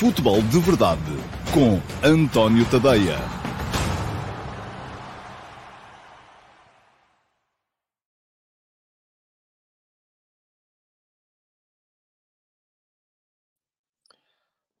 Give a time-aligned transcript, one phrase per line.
[0.00, 1.02] Futebol de Verdade
[1.52, 3.18] com António Tadeia.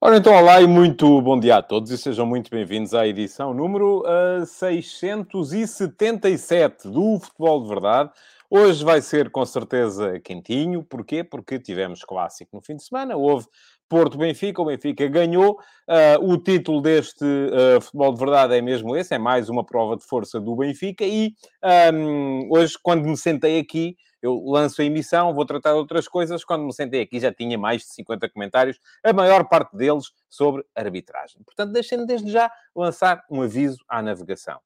[0.00, 3.52] Ora então, olá e muito bom dia a todos e sejam muito bem-vindos à edição
[3.52, 8.10] número uh, 677 do Futebol de Verdade.
[8.48, 11.22] Hoje vai ser com certeza quentinho, porquê?
[11.22, 13.46] Porque tivemos clássico no fim de semana, houve
[13.90, 15.58] Porto-Benfica, o Benfica ganhou.
[15.88, 19.96] Uh, o título deste uh, futebol de verdade é mesmo esse, é mais uma prova
[19.96, 21.04] de força do Benfica.
[21.04, 21.34] E
[21.92, 26.44] um, hoje, quando me sentei aqui, eu lanço a emissão, vou tratar de outras coisas.
[26.44, 30.64] Quando me sentei aqui, já tinha mais de 50 comentários, a maior parte deles sobre
[30.74, 31.42] arbitragem.
[31.42, 34.60] Portanto, deixem-me desde já lançar um aviso à navegação.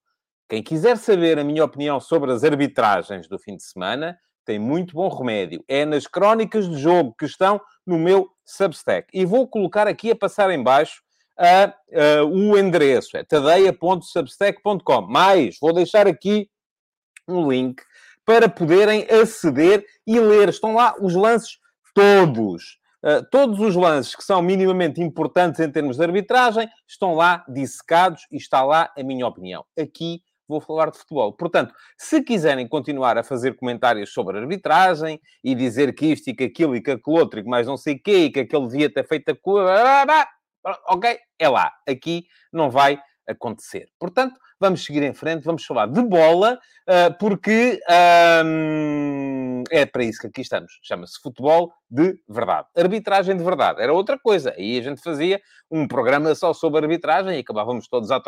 [0.47, 4.95] Quem quiser saber a minha opinião sobre as arbitragens do fim de semana, tem muito
[4.95, 5.65] bom remédio.
[5.67, 9.09] É nas crónicas de jogo que estão no meu Substack.
[9.13, 11.03] E vou colocar aqui a passar em baixo
[12.31, 13.17] o endereço.
[13.17, 15.03] É tadeia.substack.com.
[15.03, 16.49] Mais, vou deixar aqui
[17.27, 17.83] um link
[18.25, 20.49] para poderem aceder e ler.
[20.49, 21.59] Estão lá os lances
[21.95, 22.79] todos.
[23.03, 28.27] Uh, todos os lances que são minimamente importantes em termos de arbitragem estão lá dissecados
[28.33, 29.63] e está lá a minha opinião.
[29.79, 31.33] Aqui vou falar de futebol.
[31.33, 36.45] Portanto, se quiserem continuar a fazer comentários sobre arbitragem e dizer que isto e que
[36.45, 38.67] aquilo e que aquilo outro e que mais não sei o quê e que aquele
[38.67, 40.07] devia ter feito a coisa...
[40.89, 41.73] Ok, é lá.
[41.87, 43.89] Aqui não vai acontecer.
[43.99, 47.81] Portanto, vamos seguir em frente, vamos falar de bola, uh, porque
[48.45, 50.79] um, é para isso que aqui estamos.
[50.83, 52.67] Chama-se futebol de verdade.
[52.77, 53.81] Arbitragem de verdade.
[53.81, 54.53] Era outra coisa.
[54.57, 55.41] Aí a gente fazia
[55.71, 58.21] um programa só sobre arbitragem e acabávamos todos a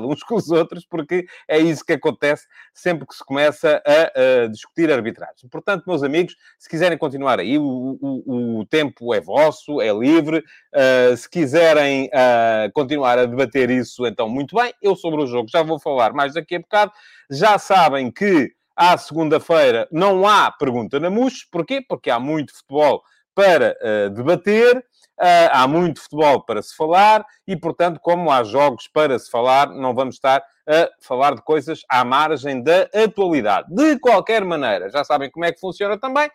[0.00, 4.46] uns com os outros, porque é isso que acontece sempre que se começa a, a
[4.48, 5.48] discutir arbitragem.
[5.50, 10.38] Portanto, meus amigos, se quiserem continuar aí, o, o, o tempo é vosso, é livre.
[10.74, 14.72] Uh, se quiserem uh, continuar a debater isso, então muito bem.
[14.82, 16.92] Eu sobre o jogo já vou falar mais daqui a bocado.
[17.30, 21.44] Já sabem que à segunda-feira não há pergunta na MUS.
[21.50, 21.84] Porquê?
[21.86, 23.02] Porque há muito futebol
[23.34, 28.88] para uh, debater, uh, há muito futebol para se falar e, portanto, como há jogos
[28.88, 33.74] para se falar, não vamos estar a falar de coisas à margem da atualidade.
[33.74, 36.28] De qualquer maneira, já sabem como é que funciona também.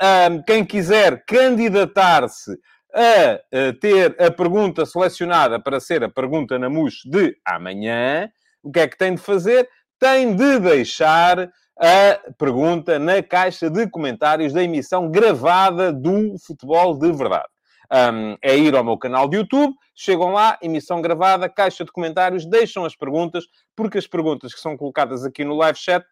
[0.00, 2.52] Uh, quem quiser candidatar-se
[2.94, 8.30] a, a ter a pergunta selecionada para ser a pergunta na MUS de amanhã,
[8.62, 9.68] o que é que tem de fazer?
[9.98, 17.12] Tem de deixar a pergunta na caixa de comentários da emissão gravada do Futebol de
[17.12, 17.48] Verdade.
[17.92, 22.44] Um, é ir ao meu canal de YouTube, chegam lá, emissão gravada, caixa de comentários,
[22.44, 23.44] deixam as perguntas,
[23.76, 26.04] porque as perguntas que são colocadas aqui no live chat,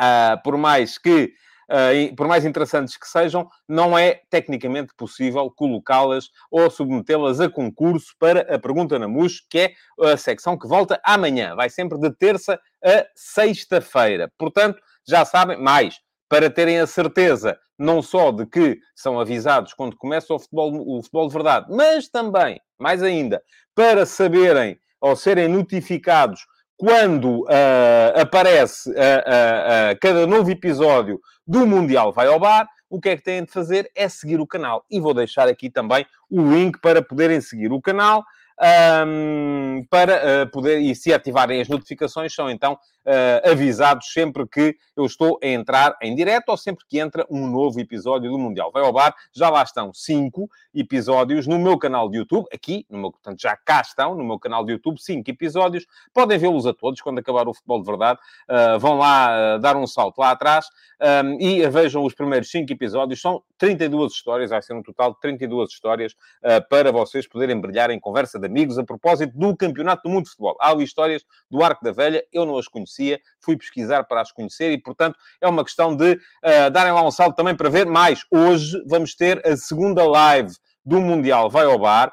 [0.00, 1.32] uh, por mais que
[1.68, 8.14] Uh, por mais interessantes que sejam, não é tecnicamente possível colocá-las ou submetê-las a concurso
[8.20, 11.56] para a pergunta na MUS, que é a secção que volta amanhã.
[11.56, 14.32] Vai sempre de terça a sexta-feira.
[14.38, 15.98] Portanto, já sabem, mais,
[16.28, 21.02] para terem a certeza não só de que são avisados quando começa o futebol, o
[21.02, 23.42] futebol de verdade, mas também, mais ainda,
[23.74, 32.12] para saberem ou serem notificados quando uh, aparece uh, uh, cada novo episódio do Mundial
[32.12, 34.84] Vai ao Bar, o que é que têm de fazer é seguir o canal.
[34.90, 38.24] E vou deixar aqui também o link para poderem seguir o canal
[38.58, 44.76] um, para uh, poder, e se ativarem as notificações, são então uh, avisados sempre que
[44.96, 48.70] eu estou a entrar em direto ou sempre que entra um novo episódio do Mundial.
[48.72, 52.98] Vai ao bar, já lá estão cinco episódios no meu canal de YouTube, aqui, no
[52.98, 55.86] meu, portanto, já cá estão no meu canal de YouTube, cinco episódios.
[56.14, 58.18] Podem vê-los a todos quando acabar o futebol de verdade.
[58.48, 60.66] Uh, vão lá dar um salto lá atrás
[61.24, 63.20] um, e vejam os primeiros cinco episódios.
[63.20, 66.14] São 32 histórias, vai ser um total de 32 histórias
[66.68, 70.30] para vocês poderem brilhar em conversa de amigos a propósito do Campeonato do Mundo de
[70.30, 70.56] Futebol.
[70.60, 74.72] Há histórias do Arco da Velha, eu não as conhecia, fui pesquisar para as conhecer
[74.72, 78.24] e, portanto, é uma questão de uh, darem lá um salto também para ver mais.
[78.30, 82.12] Hoje vamos ter a segunda live do Mundial Vai ao Bar.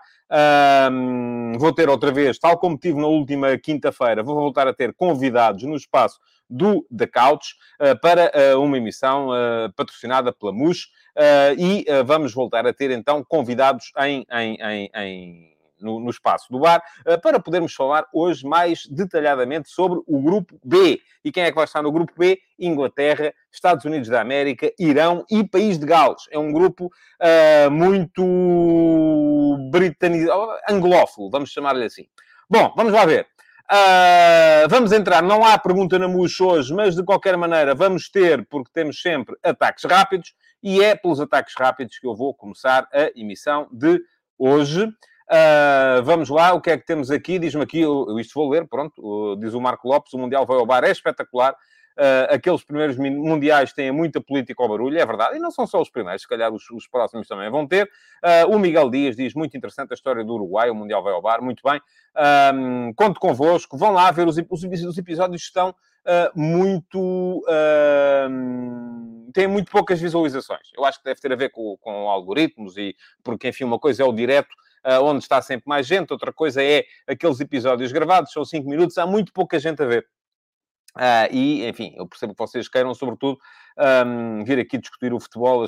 [0.92, 4.92] Um, vou ter outra vez, tal como tive na última quinta-feira, vou voltar a ter
[4.94, 6.20] convidados no espaço
[6.50, 10.88] do The Couch uh, para uh, uma emissão uh, patrocinada pela MUS
[11.60, 15.53] e vamos voltar a ter então convidados em, em, em, em
[15.84, 20.60] no, no espaço do bar, uh, para podermos falar hoje mais detalhadamente sobre o grupo
[20.64, 21.00] B.
[21.24, 22.40] E quem é que vai estar no grupo B?
[22.60, 26.24] Inglaterra, Estados Unidos da América, Irão e País de Gales.
[26.32, 28.24] É um grupo uh, muito
[29.72, 30.32] britânico,
[30.70, 32.06] anglófilo, vamos chamar-lhe assim.
[32.50, 33.28] Bom, vamos lá ver.
[33.72, 38.46] Uh, vamos entrar, não há pergunta na MUX hoje, mas de qualquer maneira vamos ter,
[38.48, 43.10] porque temos sempre ataques rápidos, e é pelos ataques rápidos que eu vou começar a
[43.16, 44.02] emissão de
[44.38, 44.88] hoje.
[45.34, 47.40] Uh, vamos lá, o que é que temos aqui?
[47.40, 50.58] Diz-me aqui, eu, isto vou ler, pronto, uh, diz o Marco Lopes, o Mundial vai
[50.58, 51.56] ao bar, é espetacular.
[51.98, 55.82] Uh, aqueles primeiros mundiais têm muita política ao barulho, é verdade, e não são só
[55.82, 57.90] os primeiros, se calhar os, os próximos também vão ter.
[58.24, 61.22] Uh, o Miguel Dias diz, muito interessante a história do Uruguai, o Mundial vai ao
[61.22, 61.82] bar, muito bem.
[62.54, 67.44] Um, conto convosco, vão lá ver, os, os, os episódios estão uh, muito...
[69.34, 70.72] têm muito poucas visualizações.
[70.78, 74.04] Eu acho que deve ter a ver com, com algoritmos e porque, enfim, uma coisa
[74.04, 74.50] é o direto,
[75.02, 79.06] onde está sempre mais gente, outra coisa é aqueles episódios gravados, são 5 minutos, há
[79.06, 80.06] muito pouca gente a ver.
[80.96, 83.40] Uh, e, enfim, eu percebo que vocês queiram, sobretudo,
[84.06, 85.66] um, vir aqui discutir o futebol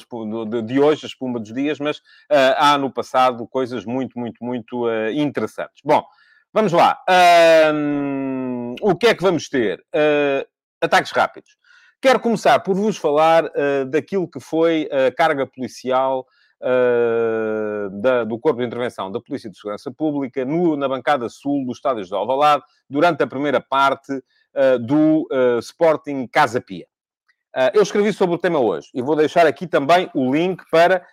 [0.64, 4.86] de, hoje, a espuma dos dias, mas uh, há no passado coisas muito, muito, muito
[4.86, 5.82] uh, interessantes.
[5.84, 6.04] Bom,
[6.54, 7.00] vamos lá.
[7.74, 9.84] Um, o que é que vamos ter?
[10.82, 11.58] ataques rápidos.
[12.00, 13.50] Quero começar por vos falar
[13.88, 16.28] daquilo que foi a carga policial
[18.02, 21.72] da, do Corpo de Intervenção da Polícia de Segurança Pública no, na bancada sul do
[21.72, 26.86] Estádio de Alvalade, durante a primeira parte uh, do uh, Sporting Casa Pia.
[27.56, 31.06] Uh, eu escrevi sobre o tema hoje e vou deixar aqui também o link para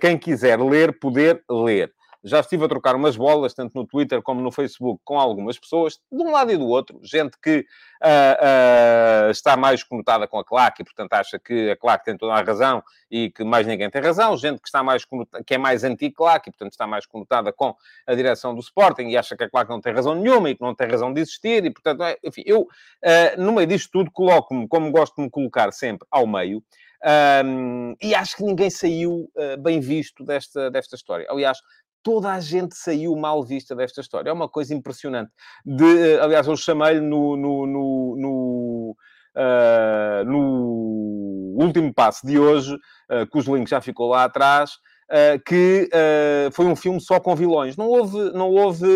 [0.00, 4.40] quem quiser ler, poder ler já estive a trocar umas bolas, tanto no Twitter como
[4.40, 7.00] no Facebook, com algumas pessoas, de um lado e do outro.
[7.02, 7.60] Gente que
[8.02, 12.16] uh, uh, está mais conotada com a claque e, portanto, acha que a claque tem
[12.16, 14.36] toda a razão e que mais ninguém tem razão.
[14.36, 15.04] Gente que, está mais
[15.46, 17.74] que é mais anti-claque e, portanto, está mais conotada com
[18.06, 20.62] a direção do Sporting e acha que a claque não tem razão nenhuma e que
[20.62, 21.64] não tem razão de existir.
[21.64, 25.30] E, portanto, é, enfim, eu, uh, no meio disto tudo, coloco-me, como gosto de me
[25.30, 26.62] colocar sempre, ao meio.
[27.02, 31.26] Um, e acho que ninguém saiu uh, bem visto desta, desta história.
[31.30, 31.58] Aliás,
[32.02, 34.30] toda a gente saiu mal vista desta história.
[34.30, 35.30] É uma coisa impressionante.
[35.64, 38.96] De, eh, aliás, eu chamei-lhe no, no, no, no,
[39.36, 44.72] uh, no, último passo de hoje, uh, cujo link já ficou lá atrás,
[45.10, 47.76] uh, que uh, foi um filme só com vilões.
[47.76, 48.86] Não houve, não houve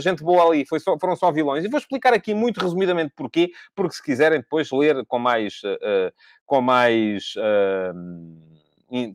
[0.00, 1.64] gente boa ali, foi só, foram só vilões.
[1.64, 5.60] E vou explicar aqui muito resumidamente porquê, porque se quiserem depois ler com mais...
[6.46, 7.34] com mais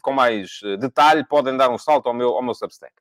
[0.01, 2.91] com mais detalhe, podem dar um salto ao meu, ao meu Substack.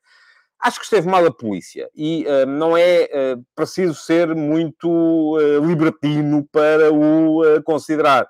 [0.59, 5.63] Acho que esteve mal a polícia e uh, não é uh, preciso ser muito uh,
[5.63, 8.27] libertino para o considerar.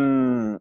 [0.00, 0.58] Um,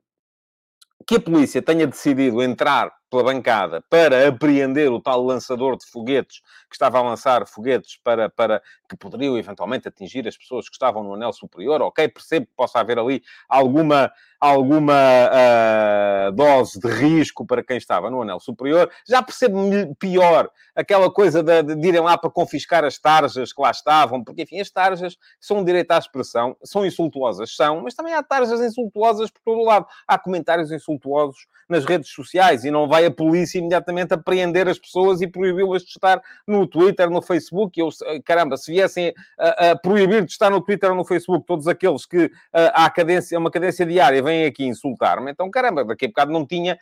[1.05, 6.39] que a polícia tenha decidido entrar pela bancada para apreender o tal lançador de foguetes
[6.69, 11.01] que estava a lançar foguetes para, para que poderiam eventualmente atingir as pessoas que estavam
[11.01, 11.81] no anel superior.
[11.81, 14.93] Ok, percebo que possa haver ali alguma, alguma
[15.31, 18.91] uh, dose de risco para quem estava no anel superior.
[19.07, 23.71] Já percebo pior aquela coisa de, de, irem lá para confiscar as tarjas que lá
[23.71, 28.21] estavam, porque enfim, as tarjas são direito à expressão, são insultuosas, são, mas também há
[28.21, 29.87] tarjas insultuosas por todo o lado.
[30.05, 35.21] Há comentários insultuosos nas redes sociais e não vai a polícia imediatamente apreender as pessoas
[35.21, 37.79] e proibi-las de estar no Twitter, no Facebook.
[37.79, 37.89] Eu,
[38.25, 42.05] caramba, se viessem a, a, proibir de estar no Twitter ou no Facebook todos aqueles
[42.05, 46.45] que há cadência, uma cadência diária vêm aqui insultar-me, então caramba, daqui a bocado não
[46.45, 46.77] tinha,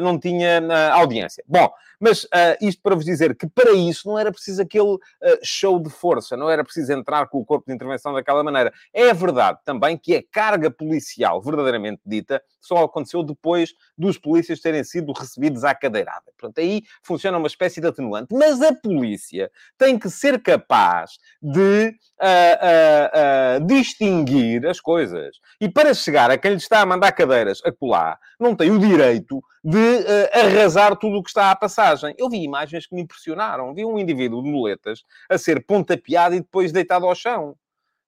[0.00, 0.60] não tinha
[0.92, 1.44] audiência.
[1.46, 1.70] Bom,
[2.04, 4.98] mas uh, isto para vos dizer que para isso não era preciso aquele
[5.42, 8.72] show de força, não era preciso entrar com o corpo de intervenção daquela maneira.
[8.92, 14.82] É verdade também que a carga policial verdadeiramente dita só aconteceu depois dos polícias terem
[14.82, 16.24] sido recebidos à cadeirada.
[16.38, 18.34] Portanto, aí funciona uma espécie de atenuante.
[18.34, 25.36] Mas a polícia tem que ser capaz de uh, uh, uh, distinguir as coisas.
[25.60, 28.78] E para chegar a quem lhe está a mandar cadeiras a colar, não tem o
[28.78, 31.56] direito de arrasar tudo o que está à
[31.94, 32.16] passagem.
[32.18, 33.74] Eu vi imagens que me impressionaram.
[33.74, 37.56] Vi um indivíduo de muletas a ser pontapeado e depois deitado ao chão.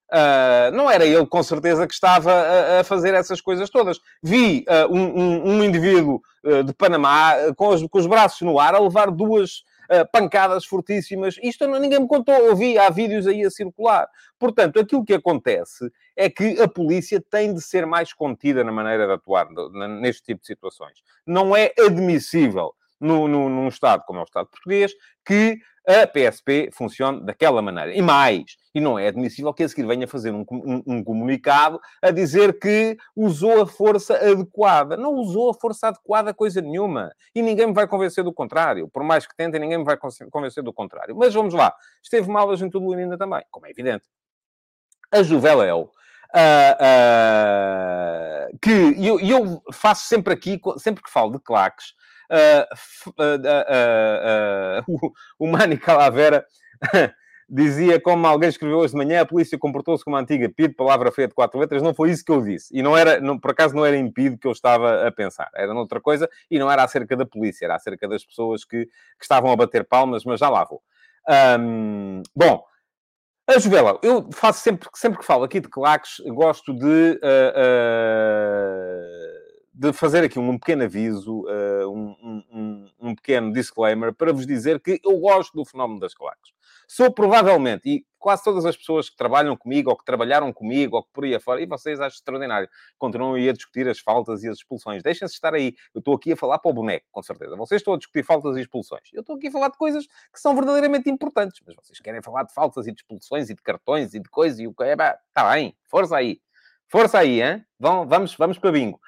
[0.08, 3.98] Uh, não era ele, com certeza, que estava a, a fazer essas coisas todas.
[4.22, 8.60] Vi uh, um, um, um, indivíduo uh, de Panamá com os, com os, braços no
[8.60, 9.64] ar a levar duas
[10.12, 11.36] pancadas fortíssimas.
[11.40, 12.34] Isto não, ninguém me contou.
[12.34, 14.08] Eu vi, há vídeos aí a circular.
[14.36, 19.06] Portanto, aquilo que acontece é que a polícia tem de ser mais contida na maneira
[19.06, 19.46] de atuar
[20.00, 21.04] neste tipo de situações.
[21.24, 24.92] Não é admissível no, no, num Estado como é o Estado português
[25.24, 27.94] que a PSP funcione daquela maneira.
[27.94, 31.80] E mais, e não é admissível que a seguir venha fazer um, um, um, comunicado
[32.02, 34.96] a dizer que usou a força adequada.
[34.96, 37.12] Não usou a força adequada coisa nenhuma.
[37.32, 38.88] E ninguém me vai convencer do contrário.
[38.88, 39.96] Por mais que tentem, ninguém me vai
[40.30, 41.14] convencer do contrário.
[41.16, 41.72] Mas vamos lá.
[42.02, 44.04] Esteve mal a gente ainda também, como é evidente.
[45.12, 45.92] A Juveléu
[46.34, 46.74] Uh,
[48.52, 51.94] uh, que eu, eu, faço sempre aqui, sempre que falo de claques,
[52.30, 52.64] uh,
[55.38, 56.44] o, Mani Calavera
[57.48, 61.12] dizia, como alguém escreveu hoje de manhã, a polícia comportou-se como a antiga PID, palavra
[61.12, 62.76] feia de quatro letras, não foi isso que eu disse.
[62.76, 65.50] E não era, não, por acaso não era em PID que eu estava a pensar,
[65.54, 68.90] era noutra coisa, e não era acerca da polícia, era acerca das pessoas que, que
[69.22, 70.82] estavam a bater palmas, mas já lá vou.
[71.58, 72.64] Um, bom,
[73.48, 79.35] a Juvela, eu faço sempre, sempre que falo aqui de claques, gosto de, uh, uh,
[79.78, 82.16] de fazer aqui um pequeno aviso, uh, um,
[82.50, 86.50] um, um, pequeno disclaimer, para vos dizer que eu gosto do fenómeno das claques.
[86.88, 91.02] Sou provavelmente, e quase todas as pessoas que trabalham comigo, ou que trabalharam comigo, ou
[91.02, 94.48] que por aí afora, e vocês acham extraordinário, continuam aí a discutir as faltas e
[94.48, 95.02] as expulsões.
[95.02, 95.74] Deixem-se estar aí.
[95.94, 97.54] Eu estou aqui a falar para o boneco, com certeza.
[97.54, 99.10] Vocês estão a discutir faltas e expulsões.
[99.12, 102.44] Eu estou aqui a falar de coisas que são verdadeiramente importantes, mas vocês querem falar
[102.44, 104.94] de faltas e de expulsões e de cartões e de coisas e o que é.
[104.94, 106.40] Está bem, força aí.
[106.88, 107.62] Força aí, hein?
[107.78, 108.98] Vão, vamos, vamos para bingo.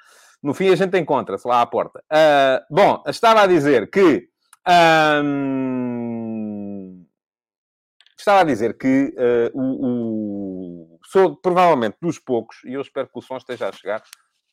[0.41, 2.03] No fim a gente encontra-se lá à porta.
[2.11, 4.29] Uh, bom, estava a dizer que.
[8.19, 13.17] Estava a dizer que uh, o, o, sou provavelmente dos poucos, e eu espero que
[13.17, 14.03] o som esteja a chegar,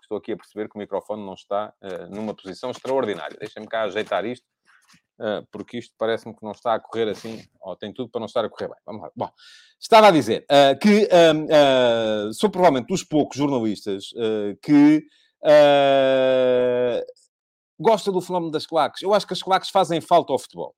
[0.01, 3.37] estou aqui a perceber que o microfone não está uh, numa posição extraordinária.
[3.39, 4.47] Deixem-me cá ajeitar isto,
[5.21, 8.27] uh, porque isto parece-me que não está a correr assim, ou tem tudo para não
[8.27, 8.79] estar a correr bem.
[8.87, 9.11] Vamos lá.
[9.17, 9.31] Bom,
[9.81, 10.47] estava a dizer
[10.81, 11.09] que
[12.35, 14.11] sou provavelmente dos poucos jornalistas
[14.63, 15.05] que
[17.79, 19.03] gosta do fenómeno das claques.
[19.03, 20.75] Eu acho que as claques fazem falta ao futebol.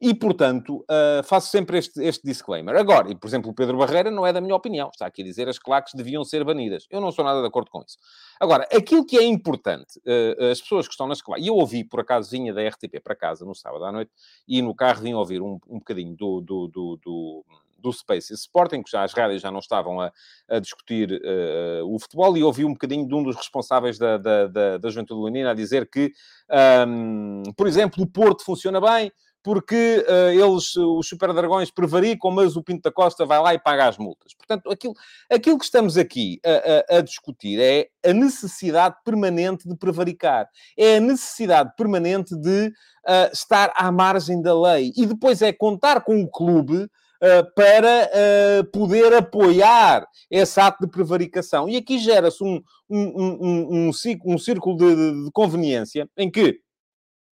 [0.00, 2.76] E, portanto, uh, faço sempre este, este disclaimer.
[2.76, 4.90] Agora, e por exemplo, o Pedro Barreira não é da minha opinião.
[4.92, 6.86] Está aqui a dizer as claques deviam ser banidas.
[6.88, 7.98] Eu não sou nada de acordo com isso.
[8.38, 11.44] Agora, aquilo que é importante, uh, as pessoas que estão nas claques...
[11.44, 14.12] E eu ouvi, por acaso, vinha da RTP para casa no sábado à noite
[14.46, 17.44] e no carro vim ouvir um, um bocadinho do, do, do, do
[17.78, 20.12] do Space Sporting, que já as rádios já não estavam a,
[20.48, 24.46] a discutir uh, o futebol, e ouvi um bocadinho de um dos responsáveis da, da,
[24.46, 26.12] da, da Juventude Leonina a dizer que,
[26.86, 32.56] um, por exemplo, o Porto funciona bem, porque uh, eles, os Super Dragões, prevaricam, mas
[32.56, 34.34] o Pinto da Costa vai lá e paga as multas.
[34.34, 34.94] Portanto, aquilo,
[35.30, 40.96] aquilo que estamos aqui a, a, a, discutir é a necessidade permanente de prevaricar, é
[40.96, 46.20] a necessidade permanente de uh, estar à margem da lei e depois é contar com
[46.20, 46.86] o clube.
[47.20, 51.68] Uh, para uh, poder apoiar esse ato de prevaricação.
[51.68, 56.60] E aqui gera-se um, um, um, um, círculo de, de conveniência em que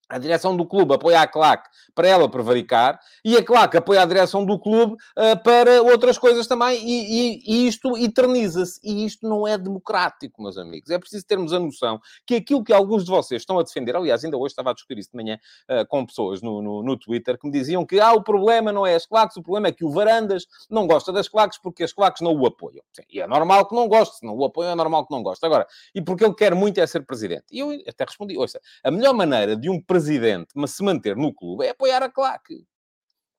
[0.08, 4.06] a direção do clube apoia a claque para ela prevaricar e a claque apoia a
[4.06, 8.80] direção do clube uh, para outras coisas também e, e, e isto eterniza-se.
[8.84, 10.90] E isto não é democrático, meus amigos.
[10.90, 14.24] É preciso termos a noção que aquilo que alguns de vocês estão a defender, aliás,
[14.24, 15.38] ainda hoje estava a discutir isso de manhã
[15.70, 18.86] uh, com pessoas no, no, no, Twitter que me diziam que ah, o problema não
[18.86, 21.92] é as claques, o problema é que o Varandas não gosta das claques porque as
[21.92, 22.82] claques não o apoiam.
[22.92, 25.22] Sim, e é normal que não goste, se não o apoiam é normal que não
[25.22, 25.44] goste.
[25.44, 27.44] Agora, e porque ele quer muito é ser presidente.
[27.50, 31.32] E eu até respondi, ouça, a melhor maneira de um presidente presidente se manter no
[31.32, 32.66] clube é apoiar a claque.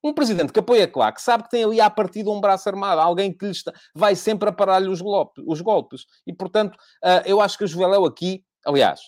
[0.02, 3.00] Um presidente que apoia a claque sabe que tem ali à partida um braço armado,
[3.00, 5.00] alguém que lhe está, vai sempre a parar-lhe os,
[5.46, 6.04] os, golpes.
[6.26, 6.74] E, portanto,
[7.04, 9.00] uh, eu acho que a Juveléu aqui, aliás,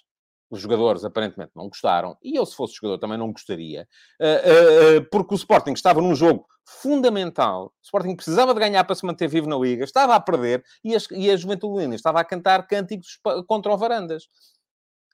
[0.50, 3.86] os jogadores aparentemente não gostaram, e eu, se fosse jogador, também não gostaria,
[4.20, 7.66] uh, uh, porque o Sporting estava num jogo fundamental.
[7.66, 10.96] O Sporting precisava de ganhar para se manter vivo na Liga, estava a perder, e,
[10.96, 14.24] as, e a Juventude estava a cantar cânticos contra o Varandas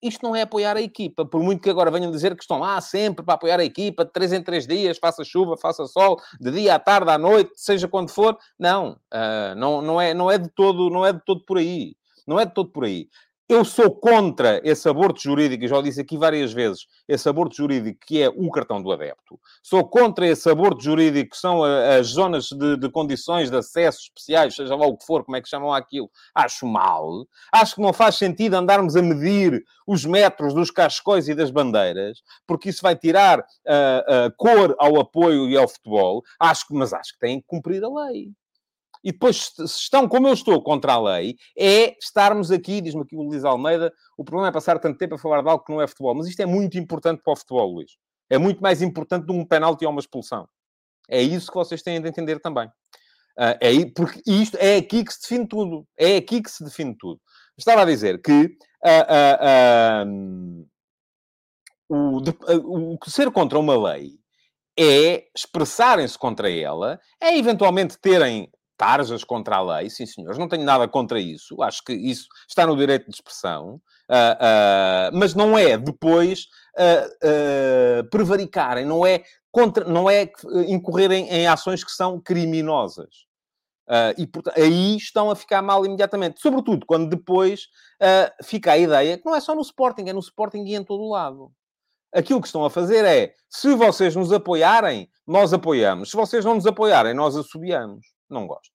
[0.02, 2.80] isto não é apoiar a equipa, por muito que agora venham dizer que estão lá
[2.80, 6.50] sempre para apoiar a equipa, de três em três dias, faça chuva, faça sol, de
[6.50, 8.36] dia à tarde, à noite, seja quando for.
[8.58, 11.96] Não, uh, não, não, é, não, é de todo, não é de todo por aí.
[12.26, 13.08] Não é de todo por aí.
[13.48, 17.54] Eu sou contra esse aborto jurídico, e já o disse aqui várias vezes, esse aborto
[17.54, 19.38] jurídico que é o cartão do adepto.
[19.62, 24.56] Sou contra esse aborto jurídico que são as zonas de, de, condições de acesso especiais,
[24.56, 26.10] seja lá o que for, como é que chamam aquilo.
[26.34, 27.24] Acho mal.
[27.52, 32.22] Acho que não faz sentido andarmos a medir os metros dos cascóis e das bandeiras,
[32.48, 36.24] porque isso vai tirar uh, uh, cor ao apoio e ao futebol.
[36.40, 38.32] Acho mas acho que têm que cumprir a lei
[39.06, 43.14] e depois, se estão como eu estou contra a lei, é estarmos aqui, diz-me aqui
[43.14, 45.80] o Luís Almeida, o problema é passar tanto tempo a falar de algo que não
[45.80, 46.16] é futebol.
[46.16, 47.92] Mas isto é muito importante para o futebol, Luís.
[48.28, 50.48] É muito mais importante de um penalti ou uma expulsão.
[51.08, 52.66] É isso que vocês têm de entender também.
[52.66, 55.86] Uh, é, porque isto é aqui que se define tudo.
[55.96, 57.20] É aqui que se define tudo.
[57.56, 60.06] Estava a dizer que uh,
[61.88, 64.18] uh, o, de, o ser contra uma lei
[64.76, 70.64] é expressarem-se contra ela, é eventualmente terem tarjas contra a lei, sim senhores, não tenho
[70.64, 75.58] nada contra isso, acho que isso está no direito de expressão, uh, uh, mas não
[75.58, 76.46] é depois
[76.78, 80.30] uh, prevaricarem, não é, contra, não é
[80.68, 83.26] incorrerem em ações que são criminosas.
[84.18, 87.68] e portanto, aí estão a ficar mal imediatamente, sobretudo quando depois
[88.44, 91.02] fica a ideia que não é só no Sporting, é no Sporting e em todo
[91.02, 91.50] o lado
[92.16, 96.10] aquilo que estão a fazer é, se vocês nos apoiarem, nós apoiamos.
[96.10, 98.15] Se vocês não nos apoiarem, nós assobiamos.
[98.28, 98.72] Não gosto.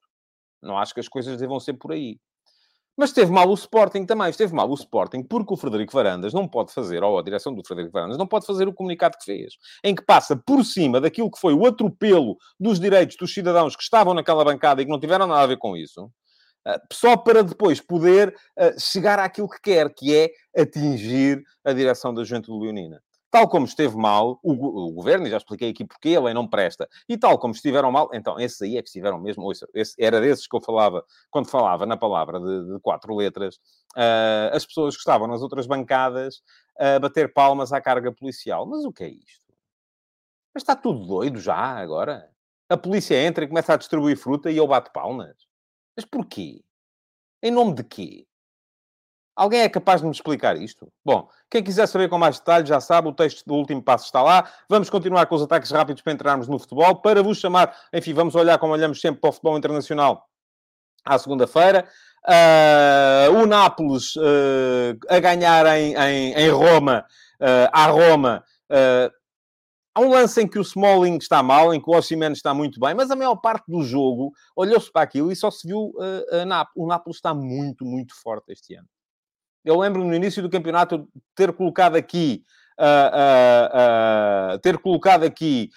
[0.61, 2.19] Não acho que as coisas devam ser por aí.
[2.97, 6.47] Mas esteve mal o Sporting também, esteve mal o Sporting, porque o Frederico Varandas não
[6.47, 9.53] pode fazer, ou a direção do Frederico Varandas, não pode fazer o comunicado que fez,
[9.83, 13.83] em que passa por cima daquilo que foi o atropelo dos direitos dos cidadãos que
[13.83, 16.11] estavam naquela bancada e que não tiveram nada a ver com isso,
[16.67, 20.29] eh, só para depois poder eh, chegar àquilo que quer, que é
[20.61, 23.01] atingir a direção da Juventude Leonina.
[23.31, 26.45] Tal como esteve mal o, o, governo, e já expliquei aqui porque a lei não
[26.45, 29.95] presta, e tal como estiveram mal, então esses aí é que estiveram mesmo, ouça, esse,
[29.97, 33.55] era desses que eu falava, quando falava na palavra de, de quatro letras,
[33.95, 36.41] uh, as pessoas que estavam nas outras bancadas
[36.77, 38.65] a bater palmas à carga policial.
[38.65, 39.53] Mas o que é isto?
[40.53, 42.29] Mas está tudo doido já agora?
[42.69, 45.35] A polícia entra e começa a distribuir fruta e eu bato palmas?
[45.95, 46.63] Mas porquê?
[47.43, 48.27] Em nome de quê?
[49.35, 50.91] Alguém é capaz de me explicar isto?
[51.05, 54.21] Bom, quem quiser saber com mais detalhes já sabe, o texto do último passo está
[54.21, 54.49] lá.
[54.69, 56.95] Vamos continuar com os ataques rápidos para entrarmos no futebol.
[56.97, 60.27] Para vos chamar, enfim, vamos olhar como olhamos sempre para o futebol internacional
[61.05, 61.87] à segunda-feira.
[62.27, 67.03] Uh, o Nápoles uh, a ganhar em, em, em Roma,
[67.41, 68.43] uh, à Roma.
[69.95, 72.79] há um lance em que o Smalling está mal, em que o Osimhen está muito
[72.79, 75.91] bem, mas a maior parte do jogo olhou-se para aquilo e só se viu
[76.75, 78.87] o Nápoles está muito, muito forte este ano.
[79.63, 82.43] Eu lembro no início do campeonato ter colocado aqui
[82.79, 85.69] uh, uh, uh, ter colocado aqui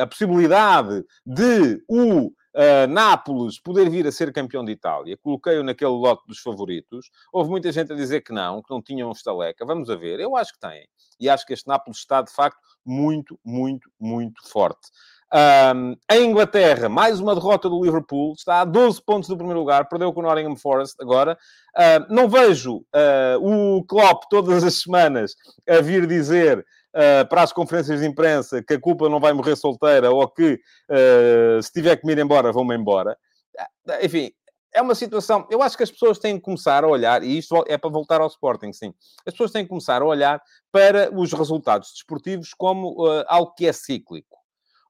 [0.00, 2.32] a possibilidade de o
[2.88, 5.18] Nápoles poder vir a ser campeão de Itália.
[5.18, 7.10] Coloquei-o naquele lote dos favoritos.
[7.30, 9.66] Houve muita gente a dizer que não, que não tinham estaleca.
[9.66, 10.20] Vamos a ver.
[10.20, 10.88] Eu acho que têm.
[11.20, 14.88] E acho que este Nápoles está, de facto, muito, muito, muito forte.
[15.34, 19.88] Um, em Inglaterra, mais uma derrota do Liverpool, está a 12 pontos do primeiro lugar,
[19.88, 21.36] perdeu com o Nottingham Forest agora.
[21.76, 25.34] Uh, não vejo uh, o Klopp todas as semanas
[25.68, 29.56] a vir dizer uh, para as conferências de imprensa que a culpa não vai morrer
[29.56, 30.60] solteira ou que
[31.62, 33.16] se tiver que me ir embora, vão-me embora.
[34.02, 34.30] Enfim,
[34.72, 35.46] é uma situação.
[35.50, 38.20] Eu acho que as pessoas têm que começar a olhar, e isto é para voltar
[38.20, 38.94] ao Sporting, sim.
[39.26, 40.40] As pessoas têm que começar a olhar
[40.70, 42.94] para os resultados desportivos como
[43.26, 44.35] algo que é cíclico.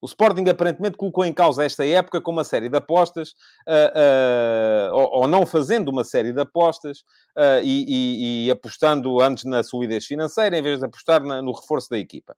[0.00, 3.30] O Sporting aparentemente colocou em causa esta época com uma série de apostas,
[3.66, 7.00] uh, uh, ou, ou, não fazendo uma série de apostas
[7.36, 11.52] uh, e, e, e, apostando antes na solidez financeira, em vez de apostar na, no
[11.52, 12.36] reforço da equipa.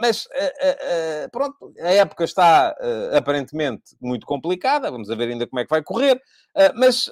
[0.00, 0.28] mas,
[1.32, 2.74] pronto, a época está
[3.16, 6.20] aparentemente muito complicada, vamos ver ainda como é que vai correr,
[6.76, 7.10] mas,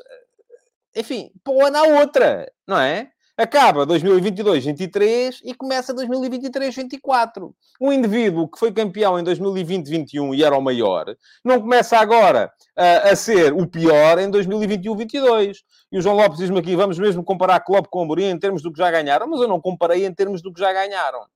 [0.94, 3.11] enfim, pô, o ano há outra, não é?
[3.37, 7.53] Acaba 2022-23 e começa 2023-24.
[7.81, 13.16] Um indivíduo que foi campeão em 2020-21 e era o maior, não começa agora a
[13.16, 15.57] ser o pior em 2021-22.
[15.90, 18.73] E o João Lopes diz-me aqui, vamos mesmo comparar Klopp com Amorim em termos do
[18.73, 21.27] que já ganharam, mas eu não comparei em termos do que já ganharam.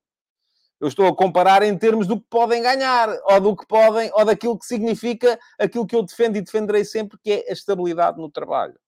[0.80, 4.24] Eu estou a comparar em termos do que podem ganhar, ou do que podem, ou
[4.24, 8.30] daquilo que significa aquilo que eu defendo e defenderei sempre, que é a estabilidade no
[8.30, 8.78] trabalho.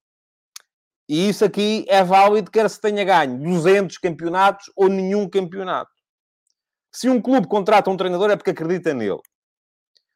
[1.11, 5.91] E isso aqui é válido quer se tenha ganho 200 campeonatos ou nenhum campeonato.
[6.93, 9.19] Se um clube contrata um treinador é porque acredita nele.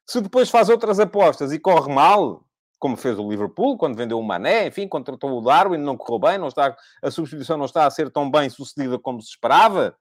[0.08, 2.44] Se depois faz outras apostas e corre mal,
[2.78, 6.38] como fez o Liverpool, quando vendeu o Mané, enfim, contratou o Darwin, não correu bem,
[6.38, 9.96] não está, a substituição não está a ser tão bem sucedida como se esperava,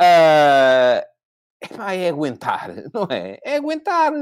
[0.00, 1.11] uh,
[1.62, 3.38] Epá, é aguentar, não é?
[3.44, 4.12] É aguentar.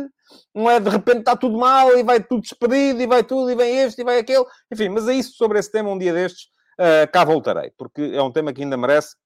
[0.55, 3.55] Não é de repente está tudo mal e vai tudo despedido e vai tudo e
[3.55, 4.45] vem este e vai aquele.
[4.71, 6.49] Enfim, mas é isso sobre esse tema um dia destes.
[6.79, 9.17] Uh, cá voltarei, porque é um tema que ainda merece.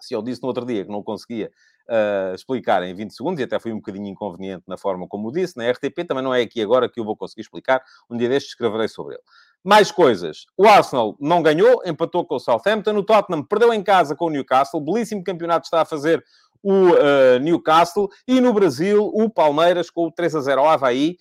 [0.00, 1.50] Se eu disse no outro dia que não conseguia
[1.88, 5.32] uh, explicar em 20 segundos, e até foi um bocadinho inconveniente na forma como o
[5.32, 7.82] disse, na RTP, também não é aqui agora que eu vou conseguir explicar.
[8.10, 9.22] Um dia destes escreverei sobre ele.
[9.64, 10.46] Mais coisas.
[10.56, 12.96] O Arsenal não ganhou, empatou com o Southampton.
[12.96, 14.80] O Tottenham perdeu em casa com o Newcastle.
[14.80, 16.24] Belíssimo campeonato está a fazer
[16.62, 21.16] o uh, Newcastle e no Brasil o Palmeiras com o 3 a 0 ao Havaí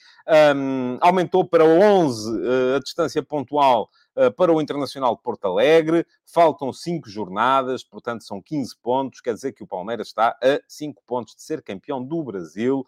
[0.56, 3.89] um, aumentou para 11 uh, eh, a distância pontual
[4.38, 6.06] para o Internacional de Porto Alegre.
[6.26, 9.21] Faltam 5 jornadas, portanto são 15 pontos.
[9.21, 12.86] Quer dizer que o Palmeiras está a 5 pontos de ser campeão do Brasil.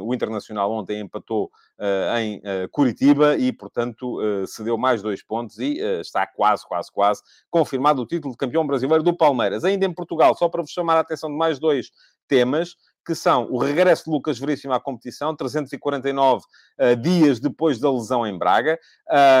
[0.00, 5.78] O Internacional ontem empatou uh, em uh, Curitiba e, portanto, cedeu mais dois pontos e
[6.00, 9.64] está quase, quase, quase confirmado o título de campeão brasileiro do Palmeiras.
[9.64, 11.90] Ainda em Portugal, só para vos chamar a atenção de mais dois
[12.26, 17.92] temas, que são o regresso de Lucas Veríssimo à competição, 349 uh, dias depois da
[17.92, 18.78] lesão em Braga.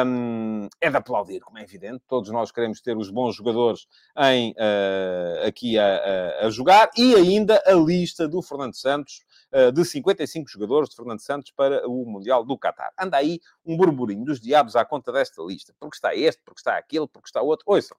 [0.06, 2.04] Um, é de aplaudir, como é evidente.
[2.06, 3.86] Todos nós queremos ter os bons jogadores
[4.18, 6.90] em, uh, aqui a, a, a, jogar.
[6.96, 11.88] E ainda a lista do Fernando Santos, uh, de 55 jogadores de Fernando Santos para
[11.88, 12.92] o Mundial do Qatar.
[12.98, 15.74] Anda aí um burburinho dos diabos à conta desta lista.
[15.80, 17.64] Porque está este, porque está aquele, porque está outro.
[17.66, 17.96] Ouçam,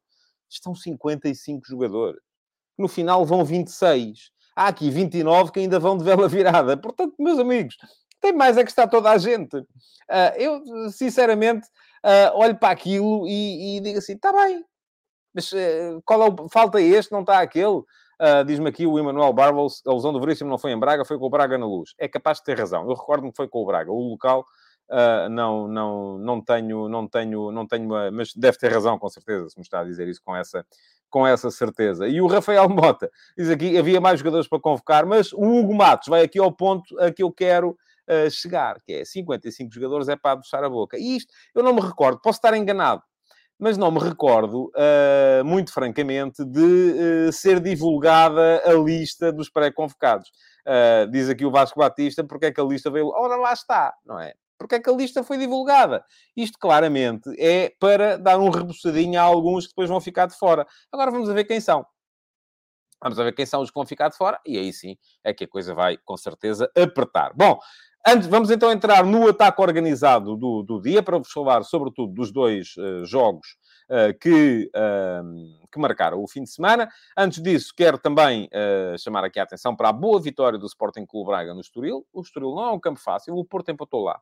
[0.48, 2.22] estão 55 jogadores.
[2.78, 6.78] No final vão 26 há aqui 29 que ainda vão de vela virada.
[6.78, 7.76] Portanto, meus amigos,
[8.22, 9.58] tem mais é que está toda a gente.
[9.58, 11.68] Uh, eu, sinceramente,
[12.06, 14.64] uh, olho para aquilo e, e digo assim: está bem,
[15.34, 16.50] mas uh, qual é o...
[16.50, 17.84] falta este, não está aquele?
[18.22, 21.20] Uh, Diz-me aqui o Emanuel Barbols, a lesão do Veríssimo não foi em Braga, foi
[21.20, 21.94] com o Braga na luz.
[21.98, 22.84] É capaz de ter razão.
[22.90, 23.92] Eu recordo-me que foi com o Braga.
[23.92, 24.46] O local
[24.88, 29.10] Uh, não, não, não tenho, não tenho, não tenho, uma, mas deve ter razão, com
[29.10, 30.64] certeza, se me está a dizer isso com essa,
[31.16, 32.10] com essa certeza.
[32.10, 36.10] E o Rafael Mota diz aqui, havia mais jogadores para convocar, mas o Hugo Matos
[36.10, 40.18] vai aqui ao ponto a que eu quero uh, chegar, que é 55 jogadores é
[40.18, 40.98] para adoçar a boca.
[40.98, 43.02] E isto, eu não me recordo, posso estar enganado,
[43.58, 50.30] mas não me recordo, uh, muito francamente, de ser divulgada a lista dos pré-convocados.
[51.14, 53.08] diz aqui o Vasco Batista, porque é que a lista veio...
[53.08, 54.34] Ora, lá está, não é?
[54.58, 56.04] Porque é que a lista foi divulgada.
[56.36, 60.66] Isto claramente é para dar um reboçadinho a alguns que depois vão ficar de fora.
[60.92, 61.86] Agora vamos ver quem são.
[63.02, 65.44] Vamos ver quem são os que vão ficar de fora e aí sim é que
[65.44, 67.34] a coisa vai com certeza apertar.
[67.36, 67.60] Bom,
[68.06, 72.32] antes, vamos então entrar no ataque organizado do, do dia para vos falar sobretudo dos
[72.32, 73.58] dois uh, jogos
[73.90, 76.90] uh, que, uh, que marcaram o fim de semana.
[77.18, 81.06] Antes disso, quero também uh, chamar aqui a atenção para a boa vitória do Sporting
[81.06, 82.06] Clube Braga no Estoril.
[82.14, 84.20] O Estoril não é um campo fácil, o Porto empatou lá.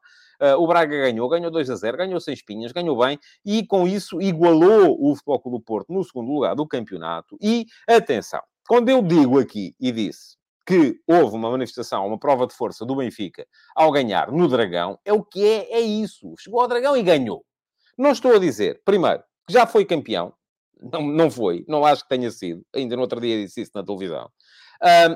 [0.57, 4.21] o Braga ganhou, ganhou 2 a 0, ganhou sem espinhas, ganhou bem e com isso
[4.21, 7.37] igualou o Futebol Clube do Porto no segundo lugar do campeonato.
[7.41, 12.53] E atenção, quando eu digo aqui e disse que houve uma manifestação, uma prova de
[12.53, 13.45] força do Benfica
[13.75, 16.33] ao ganhar no Dragão, é o que é, é isso.
[16.39, 17.45] Chegou ao Dragão e ganhou.
[17.97, 20.33] Não estou a dizer, primeiro, que já foi campeão.
[20.81, 22.65] Não, não foi, não acho que tenha sido.
[22.73, 24.29] Ainda no outro dia disse isso na televisão.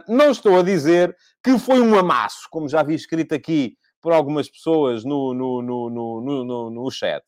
[0.08, 4.50] Não estou a dizer que foi um amasso, como já vi escrito aqui por algumas
[4.50, 7.24] pessoas no, no, no, no, no, no chat.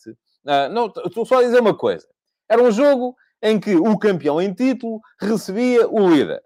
[0.46, 2.08] Uh, não, estou só a dizer uma coisa.
[2.48, 6.42] Era um jogo em que o campeão em título recebia o líder.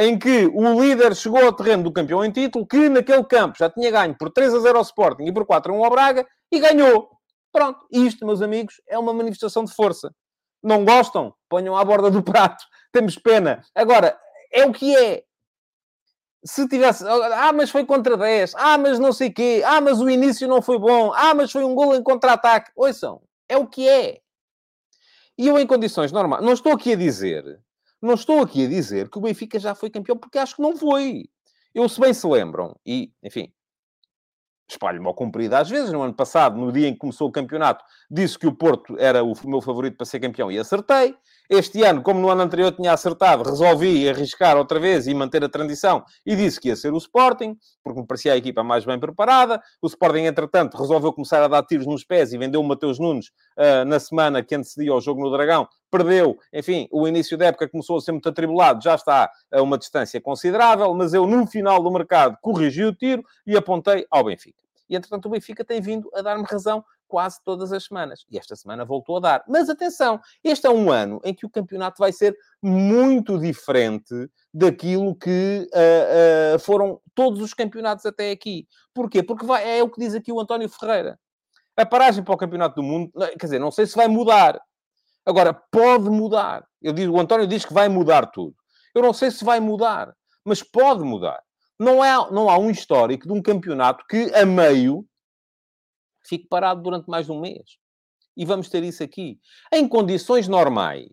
[0.00, 3.68] Em que o líder chegou ao terreno do campeão em título, que naquele campo já
[3.68, 6.26] tinha ganho por 3 a 0 ao Sporting e por 4 a 1 ao Braga,
[6.50, 7.10] e ganhou.
[7.52, 10.10] Pronto, isto, meus amigos, é uma manifestação de força.
[10.62, 11.34] Não gostam?
[11.50, 12.64] Ponham à borda do prato.
[12.90, 13.62] Temos pena.
[13.74, 14.18] Agora,
[14.50, 15.22] é o que é.
[16.42, 17.04] Se tivesse...
[17.06, 18.54] Ah, mas foi contra 10.
[18.54, 19.62] Ah, mas não sei quê.
[19.66, 21.12] Ah, mas o início não foi bom.
[21.12, 22.70] Ah, mas foi um gol em contra-ataque.
[22.74, 24.20] Ouçam, é o que é.
[25.36, 26.42] E eu, em condições normais...
[26.42, 27.60] Não estou aqui a dizer...
[28.00, 30.76] Não estou aqui a dizer que o Benfica já foi campeão, porque acho que não
[30.76, 31.28] foi.
[31.74, 33.52] Eu, se bem se lembram, e, enfim,
[34.68, 35.92] espalho-me ao comprido às vezes.
[35.92, 39.22] No ano passado, no dia em que começou o campeonato, disse que o Porto era
[39.22, 41.14] o meu favorito para ser campeão e acertei.
[41.52, 45.48] Este ano, como no ano anterior tinha acertado, resolvi arriscar outra vez e manter a
[45.48, 49.00] transição e disse que ia ser o Sporting, porque me parecia a equipa mais bem
[49.00, 49.60] preparada.
[49.82, 53.32] O Sporting, entretanto, resolveu começar a dar tiros nos pés e vendeu o Mateus Nunes
[53.58, 55.66] uh, na semana que antecedia o jogo no Dragão.
[55.90, 59.76] Perdeu, enfim, o início da época começou a ser muito atribulado, já está a uma
[59.76, 64.62] distância considerável, mas eu, no final do mercado, corrigi o tiro e apontei ao Benfica.
[64.88, 68.24] E, entretanto, o Benfica tem vindo a dar-me razão quase todas as semanas.
[68.30, 69.44] E esta semana voltou a dar.
[69.48, 74.14] Mas atenção, este é um ano em que o campeonato vai ser muito diferente
[74.54, 78.68] daquilo que uh, uh, foram todos os campeonatos até aqui.
[78.94, 79.22] Porquê?
[79.22, 81.18] Porque vai, é o que diz aqui o António Ferreira.
[81.76, 84.60] A paragem para o Campeonato do Mundo, quer dizer, não sei se vai mudar.
[85.26, 86.64] Agora, pode mudar.
[86.80, 88.54] Eu digo, o António diz que vai mudar tudo.
[88.94, 91.40] Eu não sei se vai mudar, mas pode mudar.
[91.78, 95.06] Não, é, não há um histórico de um campeonato que, a meio,
[96.30, 97.76] fique parado durante mais de um mês.
[98.36, 99.38] E vamos ter isso aqui.
[99.72, 101.08] Em condições normais,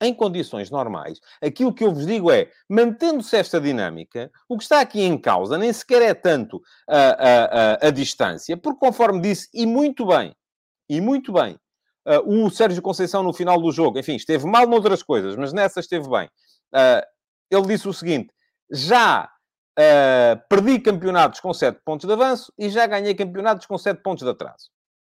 [0.00, 4.80] em condições normais, aquilo que eu vos digo é, mantendo-se esta dinâmica, o que está
[4.80, 9.48] aqui em causa nem sequer é tanto a, a, a, a distância, porque conforme disse,
[9.52, 10.36] e muito bem,
[10.88, 11.58] e muito bem,
[12.06, 15.80] uh, o Sérgio Conceição no final do jogo, enfim, esteve mal noutras coisas, mas nessa
[15.80, 16.28] esteve bem.
[16.72, 17.02] Uh,
[17.50, 18.32] ele disse o seguinte,
[18.70, 19.28] já
[19.78, 24.24] Uh, perdi campeonatos com 7 pontos de avanço e já ganhei campeonatos com 7 pontos
[24.24, 24.70] de atraso.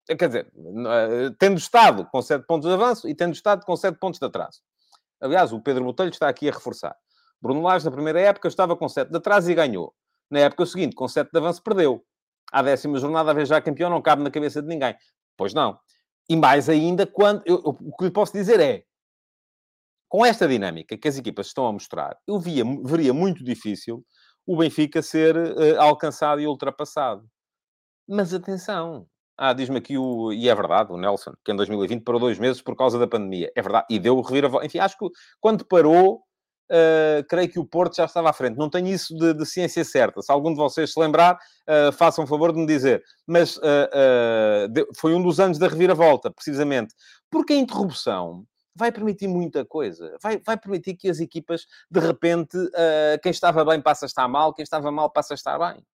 [0.09, 3.77] Eh, quer dizer, uh, tendo estado com 7 pontos de avanço e tendo estado com
[3.77, 4.61] 7 pontos de atraso.
[5.21, 6.97] Aliás, o Pedro Botelho está aqui a reforçar.
[7.41, 9.95] Bruno Lage, na primeira época, estava com 7 de atraso e ganhou.
[10.29, 12.05] Na época seguinte, com 7 de avanço, perdeu.
[12.51, 14.97] À décima jornada, a vez já campeão, não cabe na cabeça de ninguém.
[15.37, 15.79] Pois não.
[16.29, 17.43] E mais ainda, quando...
[17.47, 18.83] Eu, eu, o que lhe posso dizer é,
[20.09, 24.05] com esta dinâmica que as equipas estão a mostrar, eu via, veria muito difícil
[24.49, 27.29] o Benfica ser uh, alcançado e ultrapassado.
[28.09, 29.07] Mas atenção,
[29.37, 30.33] ah, diz-me aqui o.
[30.33, 33.53] E é verdade, o Nelson, que em 2020 parou dois meses por causa da pandemia.
[33.55, 33.87] É verdade.
[33.91, 34.67] E deu reviravolta.
[34.67, 35.07] Enfim, acho que
[35.39, 38.57] quando parou, uh, creio que o Porto já estava à frente.
[38.57, 40.23] Não tenho isso de, de ciência certa.
[40.23, 43.03] Se algum de vocês se lembrar, uh, façam favor de me dizer.
[43.27, 43.61] Mas uh,
[44.97, 46.95] foi um dos anos da reviravolta, precisamente.
[47.31, 48.45] Porque a interrupção
[48.79, 50.17] vai permitir muita coisa.
[50.23, 54.29] Vai, vai permitir que as equipas, de repente, uh, quem estava bem passa a estar
[54.29, 55.85] mal, quem estava mal passa a estar bem.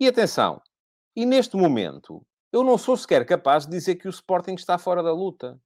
[0.00, 0.62] E atenção,
[1.14, 5.02] e neste momento, Eu não sou sequer capaz de dizer que o Sporting está fora
[5.04, 5.56] da luta.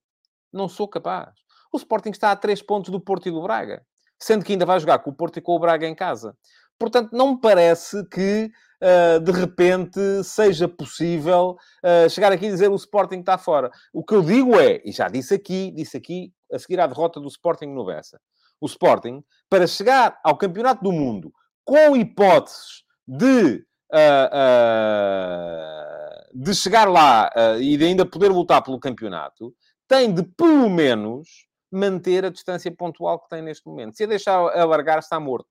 [0.52, 1.34] Não sou capaz.
[1.72, 3.86] O Sporting está a três pontos do Porto e do Braga.
[4.18, 6.36] Sendo que ainda vai jogar com o Porto e com o Braga em casa.
[6.78, 8.50] Portanto, não me parece que
[8.82, 13.70] uh, de repente seja possível uh, chegar aqui e dizer o Sporting está fora.
[13.92, 17.20] O que eu digo é, e já disse aqui, disse aqui, a seguir à derrota
[17.20, 18.20] do Sporting no Bessa,
[18.60, 21.32] o Sporting, para chegar ao Campeonato do Mundo
[21.64, 23.98] com hipóteses de, uh,
[26.34, 29.54] de chegar lá e de ainda poder lutar pelo campeonato,
[29.88, 31.28] tem de, pelo menos,
[31.70, 33.96] manter a distância pontual que tem neste momento.
[33.96, 35.48] Se a deixar alargar, está morto.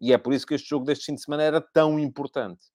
[0.00, 2.66] E é por isso que este jogo deste fim de semana era tão importante.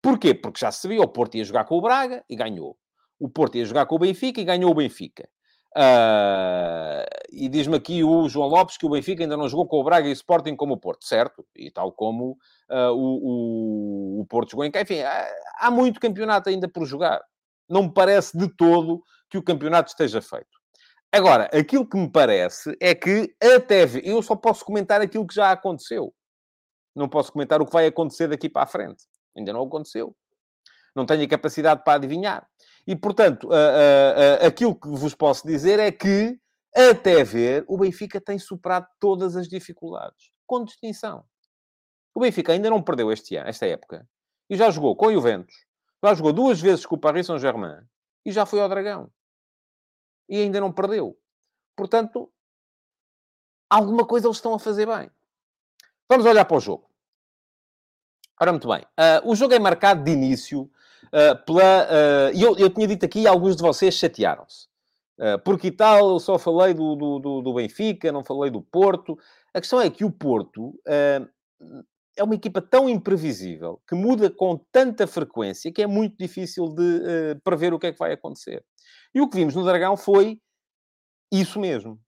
[0.00, 0.34] Porquê?
[0.34, 2.76] Porque já se sabia, o Porto ia jogar com o Braga e ganhou.
[3.18, 5.28] O Porto ia jogar com o Benfica e ganhou o Benfica.
[5.74, 9.84] Uh, e diz-me aqui o João Lopes que o Benfica ainda não jogou com o
[9.84, 11.46] Braga e o Sporting como o Porto, certo?
[11.56, 12.36] E tal como
[12.70, 14.72] uh, o, o, o, Porto jogou em.
[14.74, 15.28] Enfim, há,
[15.60, 17.22] há muito campeonato ainda por jogar.
[17.70, 20.61] Não me parece de todo que o campeonato esteja feito.
[21.14, 25.52] Agora, aquilo que me parece é que até eu só posso comentar aquilo que já
[25.52, 26.14] aconteceu.
[26.96, 29.04] Não posso comentar o que vai acontecer daqui para a frente.
[29.36, 30.16] Ainda não aconteceu.
[30.96, 32.48] Não tenho a capacidade para adivinhar.
[32.86, 33.50] E, portanto,
[34.40, 36.38] aquilo que vos posso dizer é que,
[36.74, 40.30] até ver, o Benfica tem superado todas as dificuldades.
[40.46, 41.26] Com distinção.
[42.14, 44.08] O Benfica ainda não perdeu este ano, esta época.
[44.48, 45.54] E já jogou com o Juventus.
[46.02, 47.82] Já jogou duas vezes com o Paris Saint-Germain.
[48.24, 49.10] E já foi ao Dragão
[50.32, 51.14] e ainda não perdeu.
[51.76, 52.32] Portanto,
[53.68, 55.10] alguma coisa eles estão a fazer bem.
[56.08, 56.88] Vamos olhar para o jogo.
[58.40, 58.80] Ora, muito bem.
[58.80, 61.84] Uh, o jogo é marcado de início uh, pela...
[61.84, 64.68] Uh, eu, eu tinha dito aqui, alguns de vocês chatearam-se.
[65.44, 69.18] porque e tal, eu só falei do, do, do, Benfica, não falei do Porto.
[69.52, 75.06] A questão é que o Porto é uma equipa tão imprevisível, que muda com tanta
[75.06, 78.64] frequência, que é muito difícil de prever o que é que vai acontecer.
[79.14, 80.40] E o que vimos no Dragão foi
[81.30, 82.00] isso mesmo.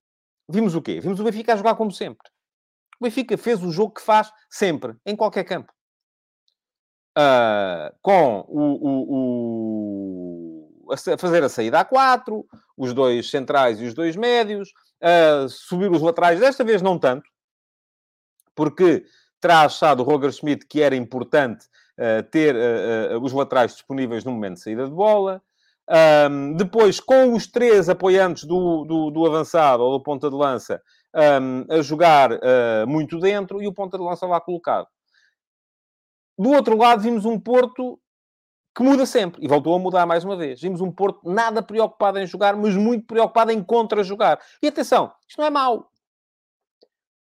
[0.47, 0.99] Vimos o quê?
[0.99, 2.27] Vimos o Benfica a jogar como sempre.
[2.99, 5.73] O Benfica fez o jogo que faz sempre, em qualquer campo.
[7.17, 8.99] Uh, com o, o,
[10.85, 12.45] o, a fazer a saída a quatro,
[12.77, 17.29] os dois centrais e os dois médios, uh, subir os laterais, desta vez não tanto,
[18.53, 19.05] porque
[19.39, 21.65] terá achado o Roger Schmidt que era importante
[21.97, 22.55] uh, ter
[23.21, 25.41] os laterais disponíveis no momento de saída de bola.
[25.87, 30.81] Um, depois, com os três apoiantes do, do, do, avançado ou do ponta de lança
[31.13, 34.87] um, a jogar uh, muito dentro e o ponta de lança lá colocado.
[36.37, 37.99] Do outro lado, vimos um Porto
[38.75, 40.59] que muda sempre e voltou a mudar mais uma vez.
[40.59, 44.39] Vimos um Porto nada preocupado em jogar, mas muito preocupado em contra-jogar.
[44.61, 45.89] E atenção, isto não é mau.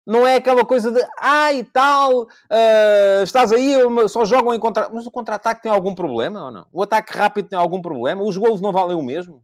[0.06, 3.76] Não é aquela coisa de, ai, ah, tal, uh, estás aí,
[4.10, 4.90] só jogam em contra...
[4.90, 6.68] Mas o contra-ataque tem algum problema ou não?
[6.72, 8.24] O ataque rápido tem algum problema?
[8.24, 9.44] Os golos não valem o mesmo?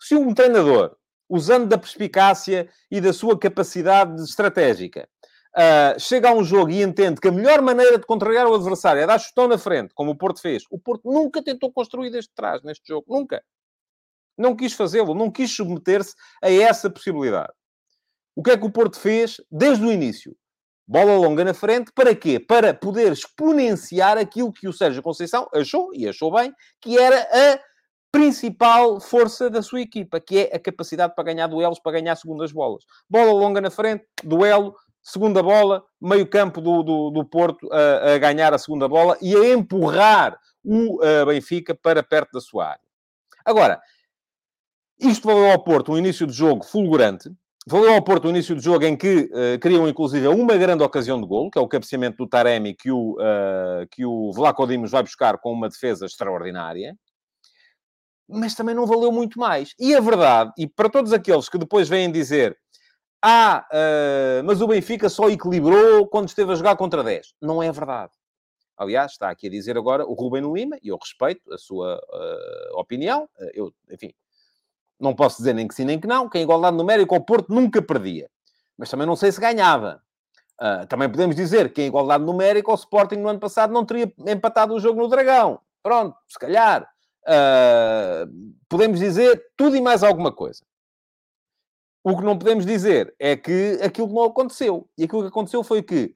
[0.00, 0.96] Se um treinador,
[1.28, 5.08] usando da perspicácia e da sua capacidade estratégica,
[5.56, 9.02] uh, chega a um jogo e entende que a melhor maneira de contrariar o adversário
[9.02, 10.64] é dar chutão na frente, como o Porto fez.
[10.70, 13.06] O Porto nunca tentou construir desde trás neste jogo.
[13.08, 13.42] Nunca.
[14.38, 15.14] Não quis fazê-lo.
[15.14, 17.52] Não quis submeter-se a essa possibilidade.
[18.34, 20.36] O que é que o Porto fez desde o início?
[20.86, 22.40] Bola longa na frente, para quê?
[22.40, 27.60] Para poder exponenciar aquilo que o Sérgio Conceição achou, e achou bem, que era a
[28.10, 32.52] principal força da sua equipa, que é a capacidade para ganhar duelos, para ganhar segundas
[32.52, 32.84] bolas.
[33.08, 38.18] Bola longa na frente, duelo, segunda bola, meio campo do, do, do Porto a, a,
[38.18, 42.82] ganhar a segunda bola e a empurrar o a Benfica para perto da sua área.
[43.44, 43.80] Agora,
[45.00, 47.30] isto valeu ao Porto um início de jogo fulgurante,
[47.66, 51.20] Valeu ao Porto o início do jogo em que uh, criam, inclusive, uma grande ocasião
[51.20, 54.90] de golo, que é o cabeceamento do Taremi, que o, uh, que o Vlaco Dimos
[54.90, 56.96] vai buscar com uma defesa extraordinária.
[58.28, 59.74] Mas também não valeu muito mais.
[59.78, 62.56] E a verdade, e para todos aqueles que depois vêm dizer
[63.24, 67.34] ah, uh, mas o Benfica só equilibrou quando esteve a jogar contra 10.
[67.40, 68.12] Não é verdade.
[68.76, 72.80] Aliás, está aqui a dizer agora o Ruben Lima, e eu respeito a sua uh,
[72.80, 73.28] opinião.
[73.54, 74.12] eu, enfim,
[75.02, 77.52] não posso dizer nem que sim nem que não, que em igualdade numérica o Porto
[77.52, 78.30] nunca perdia.
[78.78, 80.02] Mas também não sei se ganhava.
[80.60, 84.12] Uh, também podemos dizer que em igualdade numérica o Sporting no ano passado não teria
[84.26, 85.60] empatado o jogo no Dragão.
[85.82, 86.88] Pronto, se calhar.
[87.24, 90.64] Uh, podemos dizer tudo e mais alguma coisa.
[92.04, 94.88] O que não podemos dizer é que aquilo não aconteceu.
[94.98, 96.14] E aquilo que aconteceu foi que,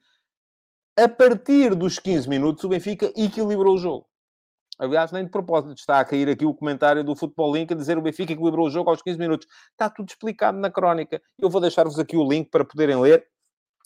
[0.99, 4.07] a partir dos 15 minutos, o Benfica equilibrou o jogo.
[4.79, 7.97] Aliás, nem de propósito está a cair aqui o comentário do Futebol Link a dizer
[7.97, 9.49] o Benfica equilibrou o jogo aos 15 minutos.
[9.73, 11.21] Está tudo explicado na crónica.
[11.39, 13.27] Eu vou deixar-vos aqui o link para poderem ler,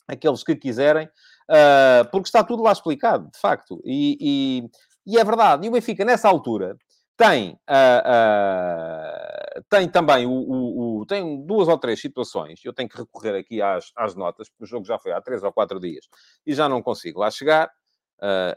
[0.07, 3.81] aqueles que quiserem, uh, porque está tudo lá explicado, de facto.
[3.85, 4.69] E, e
[5.07, 5.65] E é verdade.
[5.65, 6.75] E o Benfica, nessa altura,
[7.15, 12.59] tem, uh, uh, tem também o, o, o, tem duas ou três situações.
[12.65, 15.41] Eu tenho que recorrer aqui às, às notas, porque o jogo já foi há três
[15.41, 16.05] ou quatro dias
[16.45, 17.71] e já não consigo lá chegar.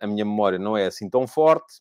[0.00, 1.80] A minha memória não é assim tão forte.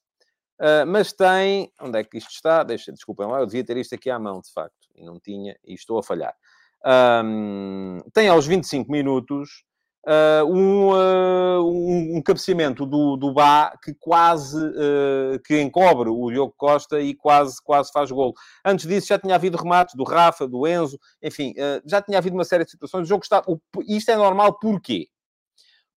[0.88, 1.72] Mas tem.
[1.82, 2.64] Onde é que isto está?
[2.64, 4.88] Deixa, desculpem lá, eu devia ter isto aqui à mão, de facto.
[4.96, 6.36] E não tinha, e estou a falhar.
[6.86, 9.64] Um, tem aos 25 minutos
[10.06, 16.30] uh, um, uh, um, um, cabeceamento do, do Bá que quase uh, que encobre o
[16.30, 18.34] Diogo Costa e quase, quase faz golo.
[18.66, 21.54] Antes disso já tinha havido remates do Rafa, do Enzo, enfim,
[21.86, 23.04] já tinha havido uma série de situações.
[23.04, 23.42] O jogo está...
[23.48, 25.08] O, isto é normal porquê?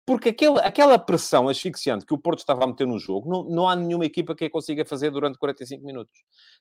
[0.06, 3.68] Porque aquele, aquela pressão asfixiante que o Porto estava a meter no jogo, não, não
[3.68, 6.14] há nenhuma equipa que a consiga fazer durante 45 minutos.